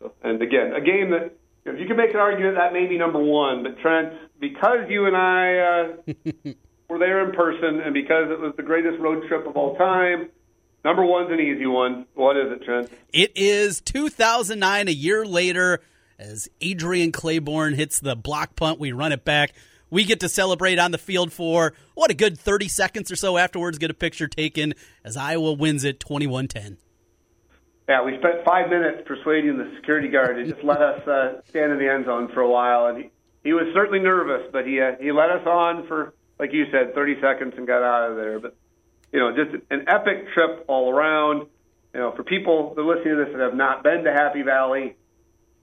[0.00, 2.98] so, and again, a game that if you can make an argument that may be
[2.98, 6.52] number one, but Trent, because you and I uh,
[6.88, 10.30] were there in person, and because it was the greatest road trip of all time,
[10.84, 12.06] number one's an easy one.
[12.14, 12.90] What is it, Trent?
[13.12, 15.80] It is 2009, a year later,
[16.18, 18.80] as Adrian Clayborn hits the block punt.
[18.80, 19.52] We run it back
[19.90, 23.36] we get to celebrate on the field for what a good 30 seconds or so
[23.36, 24.74] afterwards, get a picture taken
[25.04, 26.78] as Iowa wins it 21 10.
[27.88, 31.72] Yeah, we spent five minutes persuading the security guard to just let us uh, stand
[31.72, 33.10] in the end zone for a while, and he,
[33.42, 36.94] he was certainly nervous, but he uh, he let us on for, like you said,
[36.94, 38.40] 30 seconds and got out of there.
[38.40, 38.56] But
[39.10, 41.46] you know, just an epic trip all around.
[41.94, 44.42] You know, for people that are listening to this that have not been to Happy
[44.42, 44.94] Valley,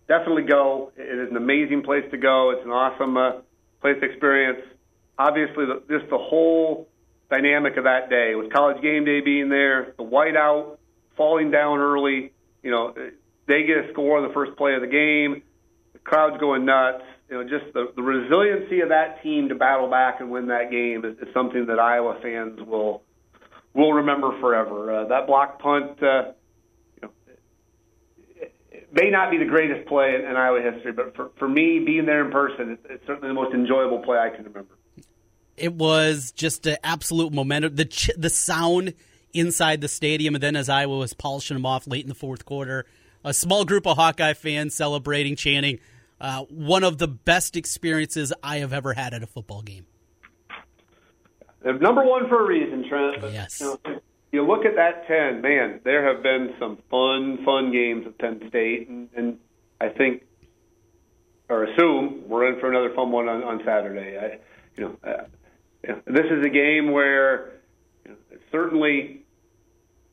[0.07, 0.91] definitely go.
[0.97, 2.53] It is an amazing place to go.
[2.57, 3.31] It's an awesome uh,
[3.85, 4.61] place experience.
[5.19, 6.89] Obviously, the, just the whole
[7.29, 10.77] dynamic of that day with college game day being there, the whiteout,
[11.15, 12.31] falling down early.
[12.63, 12.93] You know,
[13.47, 15.43] they get a score on the first play of the game.
[15.93, 17.03] The crowd's going nuts.
[17.29, 20.71] You know, just the, the resiliency of that team to battle back and win that
[20.71, 23.03] game is, is something that Iowa fans will
[23.73, 25.01] will remember forever.
[25.01, 26.01] Uh, that block punt.
[26.01, 26.31] Uh,
[28.95, 32.05] may not be the greatest play in, in Iowa history, but for, for me, being
[32.05, 34.75] there in person, it's, it's certainly the most enjoyable play I can remember.
[35.57, 37.75] It was just an absolute momentum.
[37.75, 38.93] The ch- the sound
[39.33, 42.45] inside the stadium, and then as Iowa was polishing them off late in the fourth
[42.45, 42.85] quarter,
[43.23, 45.79] a small group of Hawkeye fans celebrating, chanting.
[46.19, 49.85] Uh, one of the best experiences I have ever had at a football game.
[51.63, 53.21] Number one for a reason, Trent.
[53.33, 53.59] Yes.
[53.59, 53.99] You know,
[54.35, 58.41] you look at that 10, man, there have been some fun, fun games at Penn
[58.49, 59.37] State, and, and
[59.81, 60.23] I think,
[61.49, 64.17] or assume, we're in for another fun one on, on Saturday.
[64.17, 64.39] I,
[64.75, 65.23] you know, uh,
[65.87, 67.53] you this is a game where
[68.03, 69.23] you know, it's certainly,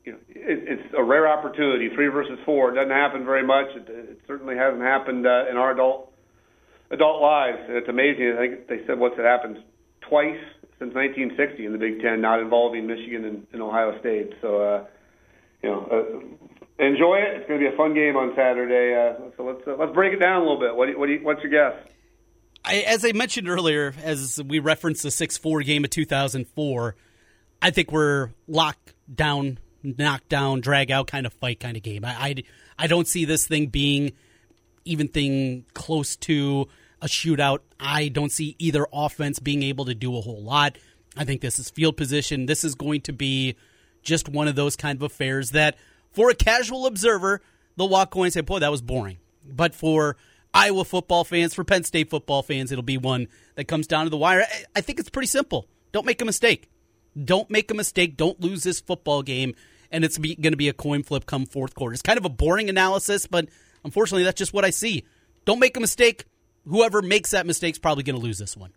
[0.05, 1.89] you know, it, it's a rare opportunity.
[1.93, 3.67] Three versus four it doesn't happen very much.
[3.75, 6.13] It, it certainly hasn't happened uh, in our adult
[6.91, 8.35] adult lives, it's amazing.
[8.37, 9.57] I think they said what's it happened
[10.01, 10.39] twice
[10.83, 14.33] since 1960 in the Big Ten, not involving Michigan and, and Ohio State.
[14.41, 14.85] So, uh,
[15.61, 17.37] you know, uh, enjoy it.
[17.37, 18.93] It's going to be a fun game on Saturday.
[18.93, 20.75] Uh, so let's uh, let's break it down a little bit.
[20.75, 21.79] What do you, what do you, what's your guess?
[22.65, 26.95] I, as I mentioned earlier, as we referenced the six four game of 2004,
[27.61, 32.03] I think we're locked down, knocked down, drag out kind of fight kind of game.
[32.03, 32.35] I, I,
[32.77, 34.11] I don't see this thing being
[34.83, 36.67] even thing close to
[37.03, 37.59] a shootout.
[37.79, 40.77] I don't see either offense being able to do a whole lot.
[41.17, 42.45] I think this is field position.
[42.45, 43.55] This is going to be
[44.01, 45.75] just one of those kind of affairs that,
[46.11, 47.41] for a casual observer,
[47.75, 49.17] they'll walk away and say, boy, that was boring.
[49.45, 50.15] But for
[50.53, 54.09] Iowa football fans, for Penn State football fans, it'll be one that comes down to
[54.09, 54.45] the wire.
[54.73, 55.67] I think it's pretty simple.
[55.91, 56.69] Don't make a mistake.
[57.21, 58.15] Don't make a mistake.
[58.15, 59.55] Don't lose this football game.
[59.91, 61.93] And it's going to be a coin flip come fourth quarter.
[61.93, 63.49] It's kind of a boring analysis, but
[63.83, 65.03] unfortunately, that's just what I see.
[65.45, 66.25] Don't make a mistake
[66.67, 68.71] whoever makes that mistake is probably going to lose this one.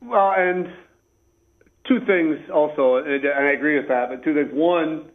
[0.00, 0.68] Well, and
[1.88, 4.08] two things also, and I agree with that.
[4.10, 5.10] But two things: one,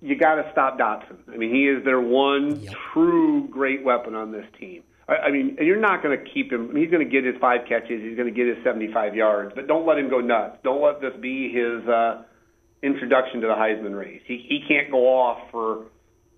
[0.00, 1.16] you got to stop Dotson.
[1.32, 2.74] I mean, he is their one yep.
[2.92, 4.82] true great weapon on this team.
[5.08, 6.74] I, I mean, and you're not going to keep him.
[6.76, 8.02] He's going to get his five catches.
[8.02, 9.52] He's going to get his 75 yards.
[9.54, 10.58] But don't let him go nuts.
[10.62, 12.22] Don't let this be his uh,
[12.82, 14.22] introduction to the Heisman race.
[14.26, 15.86] He he can't go off for,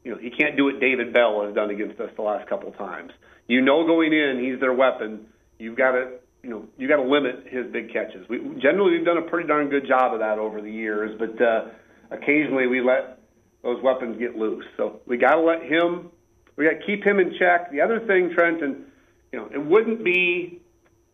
[0.04, 2.68] you know, he can't do what David Bell has done against us the last couple
[2.68, 3.12] of times.
[3.48, 5.26] You know, going in, he's their weapon.
[5.58, 8.28] You've got to, you know, you got to limit his big catches.
[8.28, 11.42] We generally we've done a pretty darn good job of that over the years, but
[11.42, 11.70] uh,
[12.10, 13.18] occasionally we let
[13.62, 14.66] those weapons get loose.
[14.76, 16.10] So we got to let him.
[16.56, 17.72] We got to keep him in check.
[17.72, 18.84] The other thing, Trent, and
[19.32, 20.60] you know, it wouldn't be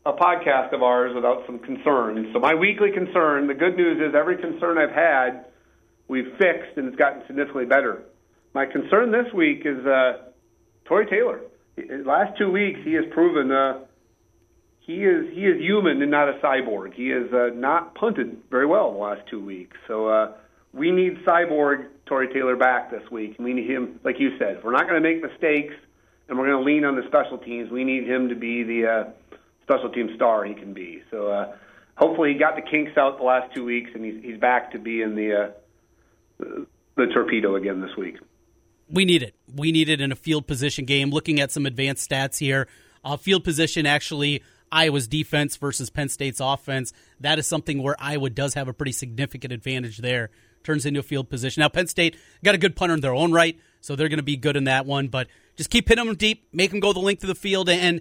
[0.04, 2.28] a podcast of ours without some concerns.
[2.32, 5.46] So my weekly concern, the good news is every concern I've had,
[6.08, 8.02] we've fixed and it's gotten significantly better.
[8.54, 10.30] My concern this week is uh,
[10.84, 11.40] Tory Taylor
[11.76, 13.80] last two weeks he has proven uh,
[14.80, 16.94] he is he is human and not a cyborg.
[16.94, 19.76] He has uh, not punted very well the last two weeks.
[19.88, 20.32] So uh,
[20.72, 23.36] we need cyborg Tory Taylor back this week.
[23.38, 24.58] We need him, like you said.
[24.58, 25.74] If we're not going to make mistakes
[26.28, 28.86] and we're going to lean on the special teams, we need him to be the
[28.86, 31.02] uh, special team star he can be.
[31.10, 31.56] So uh,
[31.96, 34.78] hopefully he got the kinks out the last two weeks and he's he's back to
[34.78, 35.52] being the
[36.40, 36.64] uh,
[36.96, 38.18] the torpedo again this week
[38.90, 39.33] we need it.
[39.54, 41.10] We need it in a field position game.
[41.10, 42.68] Looking at some advanced stats here,
[43.04, 44.42] uh, field position actually
[44.72, 46.92] Iowa's defense versus Penn State's offense.
[47.20, 50.30] That is something where Iowa does have a pretty significant advantage there.
[50.64, 51.60] Turns into a field position.
[51.60, 54.24] Now Penn State got a good punter in their own right, so they're going to
[54.24, 55.08] be good in that one.
[55.08, 58.00] But just keep hitting them deep, make them go the length of the field, and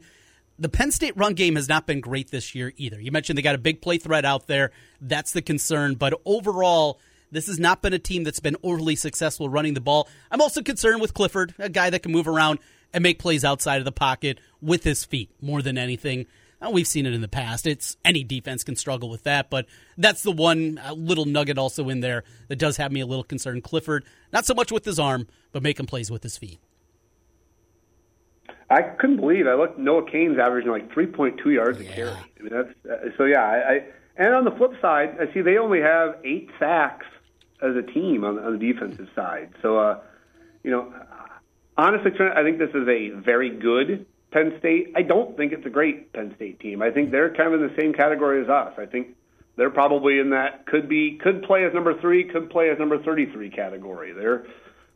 [0.57, 2.99] the Penn State run game has not been great this year either.
[2.99, 4.71] You mentioned they got a big play threat out there.
[5.01, 5.95] That's the concern.
[5.95, 6.99] But overall,
[7.33, 10.07] this has not been a team that's been overly successful running the ball.
[10.31, 12.59] I'm also concerned with Clifford, a guy that can move around
[12.93, 16.27] and make plays outside of the pocket with his feet more than anything.
[16.71, 17.67] We've seen it in the past.
[17.67, 19.65] It's any defense can struggle with that, but
[19.97, 23.25] that's the one uh, little nugget also in there that does have me a little
[23.25, 23.65] concerned.
[23.65, 26.59] Clifford, not so much with his arm, but making plays with his feet.
[28.69, 29.77] I couldn't believe I looked.
[29.77, 31.89] Noah Cain's averaging like 3.2 yards yeah.
[31.89, 32.11] a carry.
[32.11, 33.25] I mean, that's uh, so.
[33.25, 37.05] Yeah, I, I and on the flip side, I see they only have eight sacks
[37.63, 39.49] as a team on, on the defensive side.
[39.61, 39.99] So, uh,
[40.63, 40.93] you know,
[41.77, 44.93] honestly, Trent, I think this is a very good Penn State.
[44.95, 46.81] I don't think it's a great Penn State team.
[46.81, 48.73] I think they're kind of in the same category as us.
[48.77, 49.15] I think
[49.55, 53.01] they're probably in that could be could play as number three, could play as number
[53.01, 54.13] 33 category.
[54.13, 54.45] They're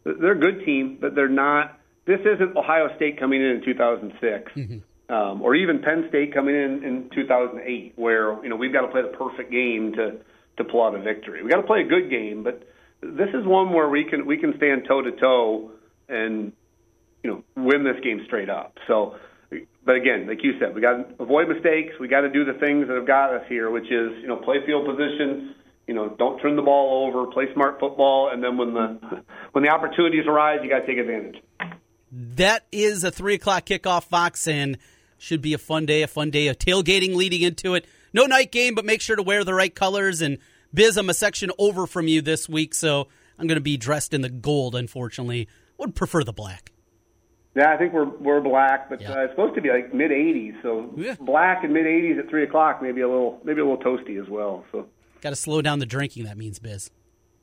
[0.04, 4.52] they're a good team, but they're not this isn't Ohio State coming in in 2006,
[4.54, 5.14] mm-hmm.
[5.14, 8.88] um, or even Penn State coming in in 2008, where you know we've got to
[8.88, 10.18] play the perfect game to
[10.58, 11.44] to pull out a victory.
[11.44, 12.68] We got to play a good game, but
[13.02, 15.72] this is one where we can we can stand toe to toe
[16.10, 16.52] and
[17.24, 18.78] you know win this game straight up.
[18.88, 19.16] So,
[19.86, 21.94] but again, like you said, we got to avoid mistakes.
[22.00, 24.38] We got to do the things that have got us here, which is you know
[24.38, 25.56] play field position.
[25.88, 29.64] You know, don't turn the ball over, play smart football, and then when the when
[29.64, 31.42] the opportunities arise, you got to take advantage.
[32.12, 34.78] That is a three o'clock kickoff, Fox, and
[35.18, 36.02] should be a fun day.
[36.02, 37.86] A fun day of tailgating leading into it.
[38.18, 40.22] No night game, but make sure to wear the right colors.
[40.22, 40.40] And
[40.74, 44.12] Biz, I'm a section over from you this week, so I'm going to be dressed
[44.12, 44.74] in the gold.
[44.74, 45.48] Unfortunately,
[45.78, 46.72] would prefer the black.
[47.56, 49.12] Yeah, I think we're we're black, but yeah.
[49.12, 50.60] uh, it's supposed to be like mid 80s.
[50.64, 51.14] So yeah.
[51.20, 54.28] black and mid 80s at three o'clock, maybe a little maybe a little toasty as
[54.28, 54.66] well.
[54.72, 54.88] So
[55.22, 56.24] got to slow down the drinking.
[56.24, 56.90] That means Biz.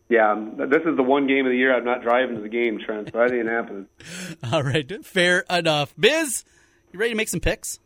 [0.08, 2.80] Yeah, this is the one game of the year I'm not driving to the game,
[2.84, 3.10] Trent.
[3.12, 3.86] So that ain't happening.
[4.52, 5.94] All right, fair enough.
[5.96, 6.44] Biz,
[6.92, 7.78] you ready to make some picks?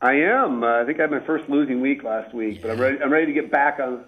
[0.00, 0.62] I am.
[0.62, 2.98] Uh, I think I had my first losing week last week, but I'm ready.
[3.02, 4.04] I'm ready to get back on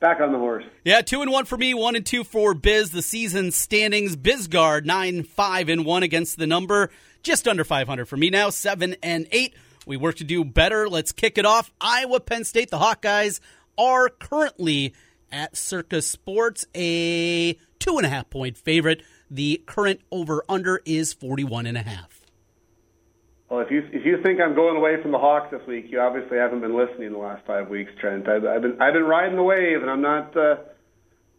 [0.00, 0.64] back on the horse.
[0.84, 2.90] Yeah, two and one for me, one and two for Biz.
[2.90, 6.90] The season standings: Bizgard nine five and one against the number,
[7.22, 9.54] just under 500 for me now, seven and eight.
[9.86, 10.88] We work to do better.
[10.88, 11.70] Let's kick it off.
[11.80, 12.70] Iowa, Penn State.
[12.70, 13.40] The Hawkeyes
[13.76, 14.94] are currently
[15.30, 19.02] at Circa Sports, a two and a half point favorite.
[19.30, 22.13] The current over under is 41 and a half.
[23.54, 26.00] Well, if you if you think I'm going away from the Hawks this week, you
[26.00, 28.28] obviously haven't been listening the last five weeks, Trent.
[28.28, 30.56] I've, I've been I've been riding the wave, and I'm not uh,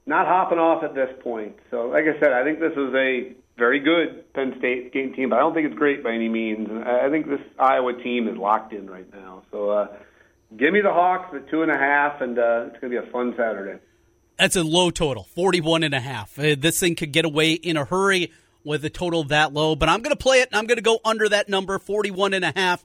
[0.05, 1.57] not hopping off at this point.
[1.71, 5.31] So, like I said, I think this is a very good Penn State game team,
[5.31, 6.69] but I don't think it's great by any means.
[6.69, 9.43] And I think this Iowa team is locked in right now.
[9.51, 9.87] So, uh,
[10.57, 13.07] Give me the Hawks at two and a half, and uh, it's going to be
[13.07, 13.79] a fun Saturday.
[14.37, 16.37] That's a low total, 41 and a half.
[16.37, 18.31] Uh, this thing could get away in a hurry
[18.65, 20.99] with a total that low, but I'm going to play it, I'm going to go
[21.05, 22.83] under that number, 41 and a half.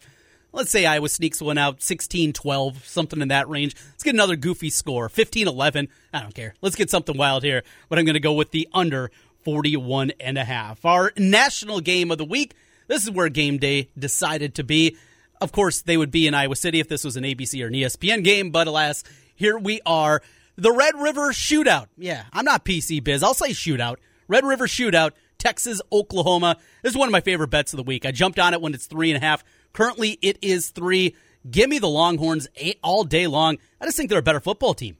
[0.52, 3.76] Let's say Iowa sneaks one out, 16 12, something in that range.
[3.92, 5.88] Let's get another goofy score, 15 11.
[6.12, 6.54] I don't care.
[6.60, 9.10] Let's get something wild here, but I'm going to go with the under
[9.44, 10.84] 41 and a half.
[10.84, 12.54] Our national game of the week.
[12.88, 14.96] This is where game day decided to be.
[15.40, 17.72] Of course, they would be in Iowa City if this was an ABC or an
[17.72, 19.04] ESPN game, but alas,
[19.34, 20.20] here we are.
[20.56, 21.86] The Red River Shootout.
[21.96, 23.22] Yeah, I'm not PC biz.
[23.22, 23.96] I'll say shootout.
[24.28, 26.56] Red River Shootout, Texas, Oklahoma.
[26.82, 28.06] This is one of my favorite bets of the week.
[28.06, 29.42] I jumped on it when it's three and a half.
[29.72, 31.16] Currently, it is three.
[31.50, 32.46] Give me the Longhorns
[32.82, 33.58] all day long.
[33.80, 34.96] I just think they're a better football team.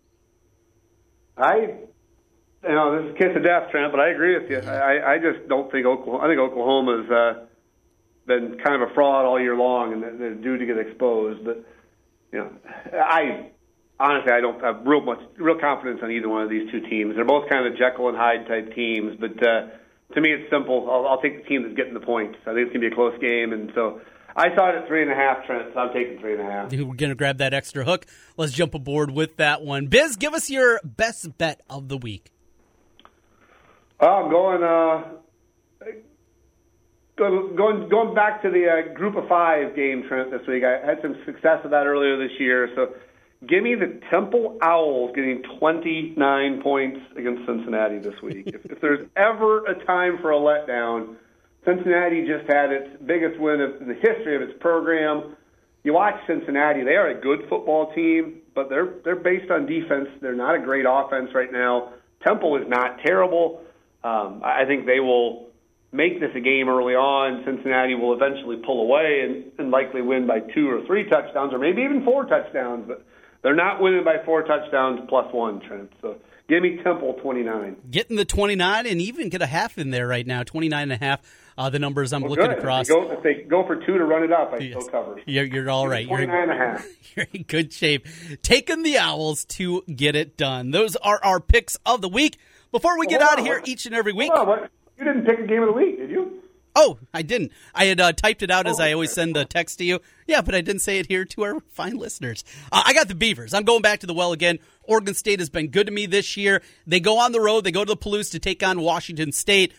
[1.36, 4.58] I, you know, this is kiss of death, Trent, but I agree with you.
[4.58, 6.24] I, I just don't think Oklahoma.
[6.24, 7.46] I think Oklahoma's uh,
[8.26, 11.44] been kind of a fraud all year long, and they're due to get exposed.
[11.44, 11.64] But
[12.32, 12.50] you know,
[12.92, 13.50] I
[13.98, 17.16] honestly I don't have real much real confidence on either one of these two teams.
[17.16, 19.66] They're both kind of Jekyll and Hyde type teams, but uh,
[20.14, 20.88] to me it's simple.
[20.90, 22.38] I'll, I'll take the team that's getting the points.
[22.42, 24.00] I think it's gonna be a close game, and so.
[24.36, 26.44] I saw it at three and a half, Trent, so I'm taking three and a
[26.44, 26.70] half.
[26.70, 28.06] We're going to grab that extra hook.
[28.36, 29.88] Let's jump aboard with that one.
[29.88, 32.30] Biz, give us your best bet of the week.
[33.98, 35.20] Oh, I'm going uh,
[37.56, 40.62] going going back to the uh, Group of Five game, Trent, this week.
[40.64, 42.70] I had some success with that earlier this year.
[42.74, 42.94] So,
[43.46, 48.44] give me the Temple Owls getting 29 points against Cincinnati this week.
[48.46, 51.16] if, if there's ever a time for a letdown,
[51.64, 55.36] Cincinnati just had its biggest win of, in the history of its program.
[55.82, 60.08] You watch Cincinnati; they are a good football team, but they're they're based on defense.
[60.20, 61.94] They're not a great offense right now.
[62.26, 63.62] Temple is not terrible.
[64.04, 65.50] Um, I think they will
[65.92, 70.26] make this a game early on, Cincinnati will eventually pull away and, and likely win
[70.26, 72.84] by two or three touchdowns, or maybe even four touchdowns.
[72.86, 73.04] But
[73.42, 75.92] they're not winning by four touchdowns plus one, Trent.
[76.00, 76.16] So
[76.48, 77.76] give me Temple 29.
[77.90, 80.96] Getting the 29 and even get a half in there right now, 29 and a
[81.04, 81.20] half.
[81.58, 82.58] uh, the numbers I'm Well, looking good.
[82.58, 82.88] across.
[82.88, 84.82] If they, go, if they go for two to run it up, I Yes.
[84.84, 85.20] still cover.
[85.26, 86.06] You're, you're all right.
[86.06, 86.86] You're, 29 and a half.
[87.16, 88.06] you're in good shape.
[88.42, 90.70] Taking the Owls to get it done.
[90.70, 92.38] Those are our picks of the week.
[92.72, 94.30] Before we get out of here each and every week.
[94.32, 94.70] Hold on, what?
[94.96, 96.42] You didn't pick a game of the week, did you?
[96.76, 97.50] Oh, I didn't.
[97.74, 99.98] I had uh, typed it out as Oh, I always send the text to you.
[100.30, 102.44] Yeah, but I didn't say it here to our fine listeners.
[102.70, 103.52] Uh, I got the Beavers.
[103.52, 104.60] I'm going back to the well again.
[104.84, 106.62] Oregon State has been good to me this year.
[106.86, 107.64] They go on the road.
[107.64, 109.74] They go to the Palouse to take on Washington State.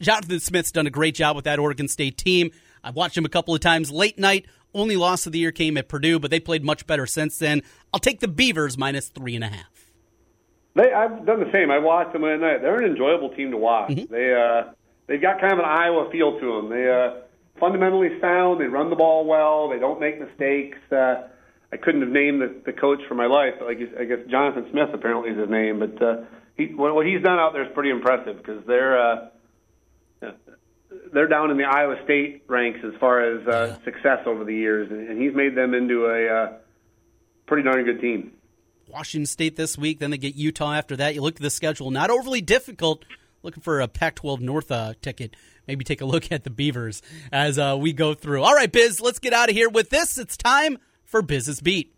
[0.00, 2.50] Jonathan Smith's done a great job with that Oregon State team.
[2.82, 4.46] I've watched him a couple of times late night.
[4.74, 7.62] Only loss of the year came at Purdue, but they played much better since then.
[7.94, 9.86] I'll take the Beavers minus three and a half.
[10.74, 11.70] They, I've done the same.
[11.70, 12.62] I watched them at night.
[12.62, 13.90] They're an enjoyable team to watch.
[13.90, 14.12] Mm-hmm.
[14.12, 14.72] They uh,
[15.06, 16.70] they've got kind of an Iowa feel to them.
[16.70, 17.22] They uh,
[17.62, 18.60] fundamentally sound.
[18.60, 19.68] They run the ball well.
[19.68, 20.78] They don't make mistakes.
[20.90, 21.28] Uh,
[21.72, 24.66] I couldn't have named the, the coach for my life, but like I guess Jonathan
[24.72, 25.78] Smith apparently is his name.
[25.78, 26.16] But uh,
[26.56, 29.28] he, what, what he's done out there is pretty impressive because they're uh,
[31.14, 34.90] they're down in the Iowa State ranks as far as uh, success over the years,
[34.90, 36.52] and, and he's made them into a uh,
[37.46, 38.32] pretty darn good team.
[38.88, 40.00] Washington State this week.
[40.00, 41.14] Then they get Utah after that.
[41.14, 43.04] You look at the schedule, not overly difficult.
[43.42, 45.34] Looking for a Pac 12 North uh, ticket.
[45.66, 48.42] Maybe take a look at the Beavers as uh, we go through.
[48.42, 50.16] All right, Biz, let's get out of here with this.
[50.18, 51.94] It's time for Biz's Beat.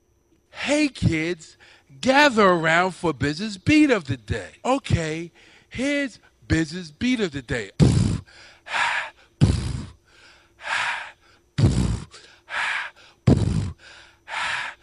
[0.51, 1.57] Hey kids,
[2.01, 4.53] gather around for Biz's Beat of the Day.
[4.65, 5.33] Okay,
[5.69, 7.71] here's Biz's Beat of the Day.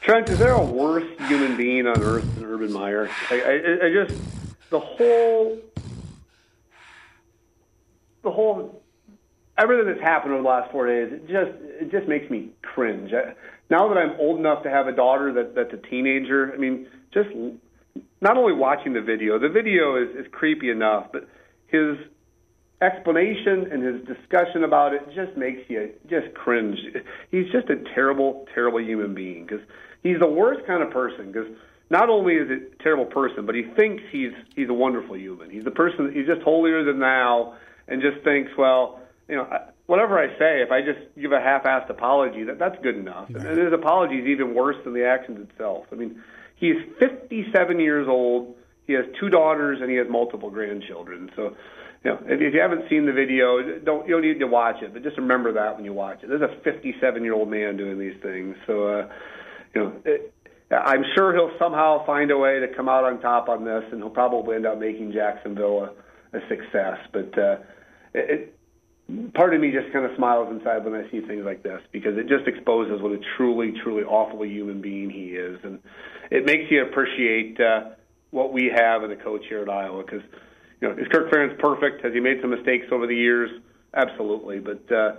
[0.01, 3.09] Trent, is there a worse human being on earth than Urban Meyer?
[3.29, 4.19] I, I, I just
[4.71, 5.57] the whole,
[8.23, 8.81] the whole,
[9.57, 11.11] everything that's happened over the last four days.
[11.11, 13.11] It just it just makes me cringe.
[13.69, 16.87] Now that I'm old enough to have a daughter that that's a teenager, I mean,
[17.13, 17.29] just
[18.21, 21.27] not only watching the video, the video is, is creepy enough, but
[21.67, 21.97] his
[22.81, 26.77] explanation and his discussion about it just makes you just cringe.
[27.29, 29.61] He's just a terrible, terrible human being because
[30.03, 31.31] he's the worst kind of person.
[31.31, 31.47] Because
[31.89, 35.49] not only is it a terrible person, but he thinks he's he's a wonderful human.
[35.49, 36.11] He's the person.
[36.13, 37.55] He's just holier than thou,
[37.91, 39.47] and just thinks, well, you know,
[39.85, 43.29] whatever I say, if I just give a half-assed apology, that that's good enough.
[43.29, 45.85] And his apology is even worse than the actions itself.
[45.91, 46.21] I mean,
[46.55, 48.55] he's 57 years old.
[48.87, 51.29] He has two daughters and he has multiple grandchildren.
[51.35, 51.55] So,
[52.03, 54.81] you know, if, if you haven't seen the video, don't you don't need to watch
[54.81, 56.29] it, but just remember that when you watch it.
[56.29, 58.55] There's a 57 year old man doing these things.
[58.65, 59.09] So, uh,
[59.75, 60.33] you know, it,
[60.71, 64.01] I'm sure he'll somehow find a way to come out on top on this, and
[64.01, 65.93] he'll probably end up making Jacksonville
[66.33, 66.97] a, a success.
[67.11, 67.57] But uh,
[68.13, 71.63] it, it part of me just kind of smiles inside when I see things like
[71.63, 75.79] this because it just exposes what a truly, truly awful human being he is, and
[76.29, 77.91] it makes you appreciate uh,
[78.31, 80.03] what we have in a coach here at Iowa.
[80.03, 80.21] Because
[80.79, 82.03] you know, is Kirk Ferentz perfect?
[82.03, 83.49] Has he made some mistakes over the years?
[83.93, 85.15] Absolutely, but uh,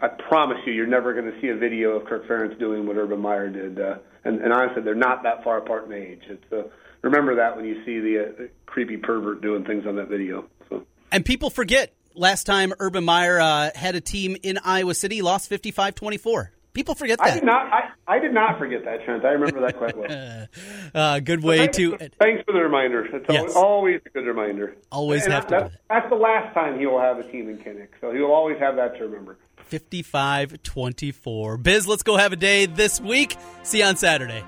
[0.00, 2.96] I promise you, you're never going to see a video of Kirk Ferentz doing what
[2.96, 3.78] Urban Meyer did.
[3.78, 6.22] Uh, and, and honestly, they're not that far apart in age.
[6.28, 6.62] It's uh,
[7.02, 10.46] remember that when you see the, uh, creepy pervert doing things on that video.
[10.70, 10.86] So.
[11.12, 15.48] And people forget last time Urban Meyer uh, had a team in Iowa City, lost
[15.48, 16.52] 55 24.
[16.72, 17.34] People forget I that.
[17.36, 17.72] did not.
[17.72, 19.24] I, I did not forget that, Trent.
[19.24, 20.46] I remember that quite well.
[20.94, 21.96] Uh, good way to.
[22.18, 23.04] Thanks for the reminder.
[23.04, 23.40] It's Yes.
[23.40, 24.76] always, always a good reminder.
[24.92, 27.58] Always and have to That's, that's the last time he will have a team in
[27.58, 29.36] Kinnick, so he will always have that to remember.
[29.56, 31.56] 55 24.
[31.58, 33.36] Biz, let's go have a day this week.
[33.62, 34.42] See you on Saturday.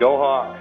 [0.00, 0.58] Go Hawks.